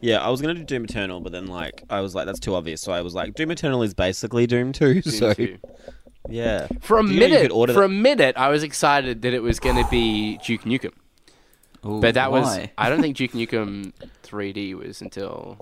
[0.00, 2.54] Yeah, I was gonna do Doom Eternal, but then like I was like, that's too
[2.54, 2.80] obvious.
[2.80, 5.02] So I was like, Doom Eternal is basically Doom Two.
[5.02, 5.58] Doom so 2.
[6.28, 8.62] yeah, For a you know you minute, could order for that- a minute, I was
[8.62, 10.92] excited that it was going to be Duke Nukem,
[11.86, 12.72] Ooh, but that was why?
[12.78, 13.92] I don't think Duke Nukem
[14.24, 15.58] 3D was until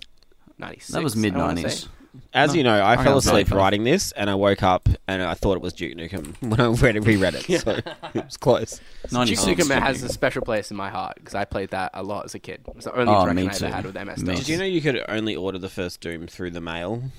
[0.58, 0.92] '96.
[0.92, 1.70] that was mid wanna '90s.
[1.70, 1.88] say.
[2.34, 3.56] As No, you know, I I fell asleep 95.
[3.58, 6.66] writing this, and I woke up and I thought it was Duke Nukem when I
[6.68, 7.60] read it, reread it.
[7.62, 7.70] So
[8.14, 8.80] it was close.
[9.08, 12.24] Duke Nukem has a special place in my heart because I played that a lot
[12.24, 12.60] as a kid.
[12.66, 14.38] It was the only Oh, interaction I ever had with MS DOS.
[14.38, 17.02] Did you know you could only order the first Doom through the mail?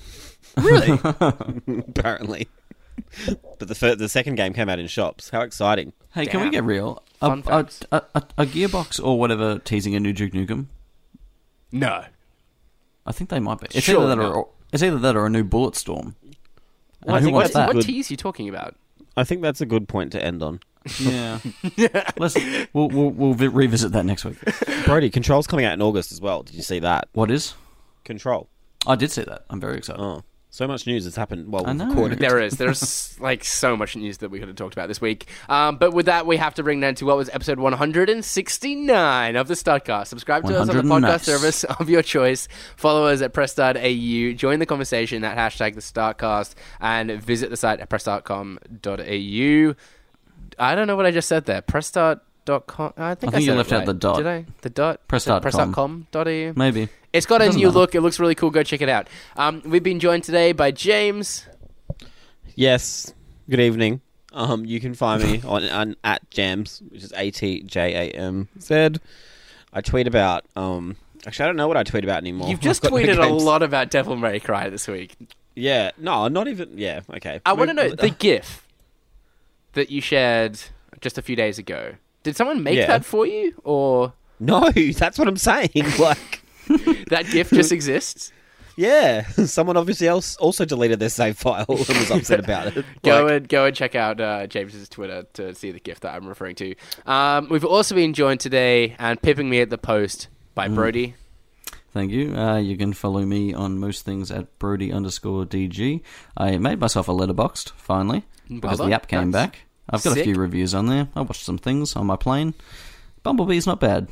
[0.56, 0.98] Really?
[1.02, 2.48] Apparently,
[3.58, 5.30] but the fir- the second game came out in shops.
[5.30, 5.92] How exciting!
[6.14, 7.02] Hey, can we get real?
[7.22, 10.66] A, a, a, a, a Gearbox or whatever teasing a new Duke Nukem?
[11.70, 12.04] no.
[13.06, 13.66] I think they might be.
[13.74, 14.32] It's Sure, either that no.
[14.32, 16.14] or it's either that or a new Bulletstorm.
[17.02, 17.66] And What, who think wants that's that?
[17.68, 17.84] what good.
[17.86, 18.76] tease are you talking about?
[19.16, 20.60] I think that's a good point to end on.
[20.98, 21.40] Yeah.
[22.18, 22.36] Let's
[22.72, 24.38] we'll we'll, we'll vi- revisit that next week.
[24.86, 26.42] Brodie, Control's coming out in August as well.
[26.42, 27.08] Did you see that?
[27.12, 27.54] What is?
[28.04, 28.48] Control.
[28.86, 29.44] I did see that.
[29.50, 30.00] I'm very excited.
[30.00, 30.22] Oh,
[30.52, 31.88] so much news has happened while I we've know.
[31.88, 32.18] recorded.
[32.18, 32.54] There is.
[32.54, 35.28] There's like so much news that we could have talked about this week.
[35.48, 39.48] Um, but with that, we have to bring down to what was episode 169 of
[39.48, 40.08] the Startcast.
[40.08, 41.22] Subscribe to us on the podcast nice.
[41.22, 42.48] service of your choice.
[42.76, 44.32] Follow us at press.au.
[44.32, 49.74] Join the conversation at hashtag the Startcast and visit the site at press.com.au.
[50.58, 51.62] I don't know what I just said there.
[51.62, 52.20] Press.com.
[52.48, 53.86] I think, I think you said it left out right.
[53.86, 54.16] the dot.
[54.16, 54.46] Did I?
[54.62, 55.06] The dot?
[55.08, 56.06] Press Said dot com.
[56.10, 56.52] Press.com.au.
[56.56, 56.88] Maybe.
[57.12, 57.70] It's got a new matter.
[57.70, 57.94] look.
[57.94, 58.50] It looks really cool.
[58.50, 59.08] Go check it out.
[59.36, 61.46] Um, we've been joined today by James.
[62.54, 63.12] Yes.
[63.48, 64.00] Good evening.
[64.32, 68.16] Um, you can find me on, on at Jams, which is A T J A
[68.16, 68.90] M Z.
[69.72, 70.44] I tweet about.
[70.54, 72.48] Um, actually, I don't know what I tweet about anymore.
[72.48, 75.16] You've just I've no tweeted a lot about Devil May Cry this week.
[75.54, 75.90] Yeah.
[75.98, 76.78] No, not even.
[76.78, 77.00] Yeah.
[77.14, 77.40] Okay.
[77.44, 78.66] I want to know the GIF
[79.72, 80.60] that you shared
[81.00, 81.94] just a few days ago.
[82.22, 82.86] Did someone make Yeah.
[82.86, 85.70] that for you, or No, that's what I'm saying.
[85.98, 86.42] Like,
[87.08, 88.32] that gift just exists?
[88.76, 92.84] yeah, someone obviously else also deleted their save file and was upset about it.
[93.02, 96.14] Go Like, and go and check out uh, James's Twitter to see the gift that
[96.14, 96.74] I'm referring to.
[97.06, 100.74] Um, we've also been joined today and pipping me at the post by Mm.
[100.74, 101.14] Brodie.
[101.92, 102.34] Thank you.
[102.36, 106.00] Uh, you can follow me on most things at Brodie underscore DG.
[106.36, 108.88] I made myself a Letterboxd finally because done.
[108.90, 109.46] the app came Nice.
[109.46, 109.58] back.
[109.90, 110.20] I've got Sick.
[110.20, 111.08] a few reviews on there.
[111.16, 112.54] I watched some things on my plane.
[113.24, 114.08] Bumblebee's not bad.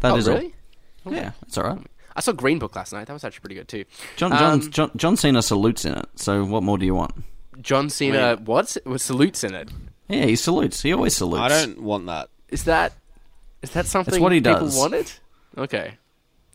[0.00, 0.34] That oh, is all.
[0.36, 0.54] really?
[1.06, 1.80] Yeah, it's all right.
[2.14, 3.06] I saw Green Book last night.
[3.06, 3.84] That was actually pretty good too.
[4.16, 6.06] John, Um, John, John, John Cena salutes in it.
[6.16, 7.12] So what more do you want?
[7.62, 8.76] John Cena, what?
[8.84, 9.70] With salutes in it.
[10.08, 10.82] Yeah, he salutes.
[10.82, 11.40] He always salutes.
[11.40, 12.28] I don't want that.
[12.50, 12.92] Is that
[13.62, 14.76] is that something what he people does.
[14.76, 15.10] wanted?
[15.56, 15.94] Okay.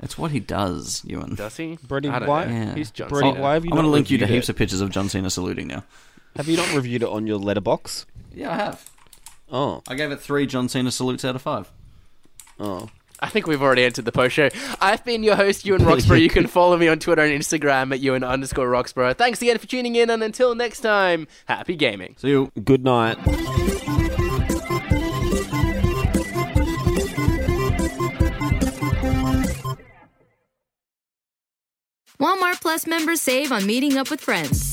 [0.02, 1.36] It's what he does, Ewan.
[1.36, 1.78] Does he?
[1.88, 2.76] Brodie, why- Yeah.
[2.76, 3.42] He's John Brodie, Cena.
[3.42, 4.54] why have you I'm going to link you to reviewed heaps it?
[4.54, 5.84] of pictures of John Cena saluting now.
[6.36, 8.06] Have you not reviewed it on your letterbox?
[8.34, 8.90] Yeah, I have.
[9.52, 9.84] Oh.
[9.88, 11.72] I gave it three John Cena salutes out of five.
[12.60, 12.90] Oh.
[13.20, 14.50] I think we've already entered the post show.
[14.82, 16.20] I've been your host, Ewan Roxburgh.
[16.20, 19.16] you can follow me on Twitter and Instagram at Ewan underscore Roxburgh.
[19.16, 22.16] Thanks again for tuning in, and until next time, happy gaming.
[22.18, 22.52] See you.
[22.64, 23.18] Good night.
[32.20, 34.73] Walmart Plus members save on meeting up with friends.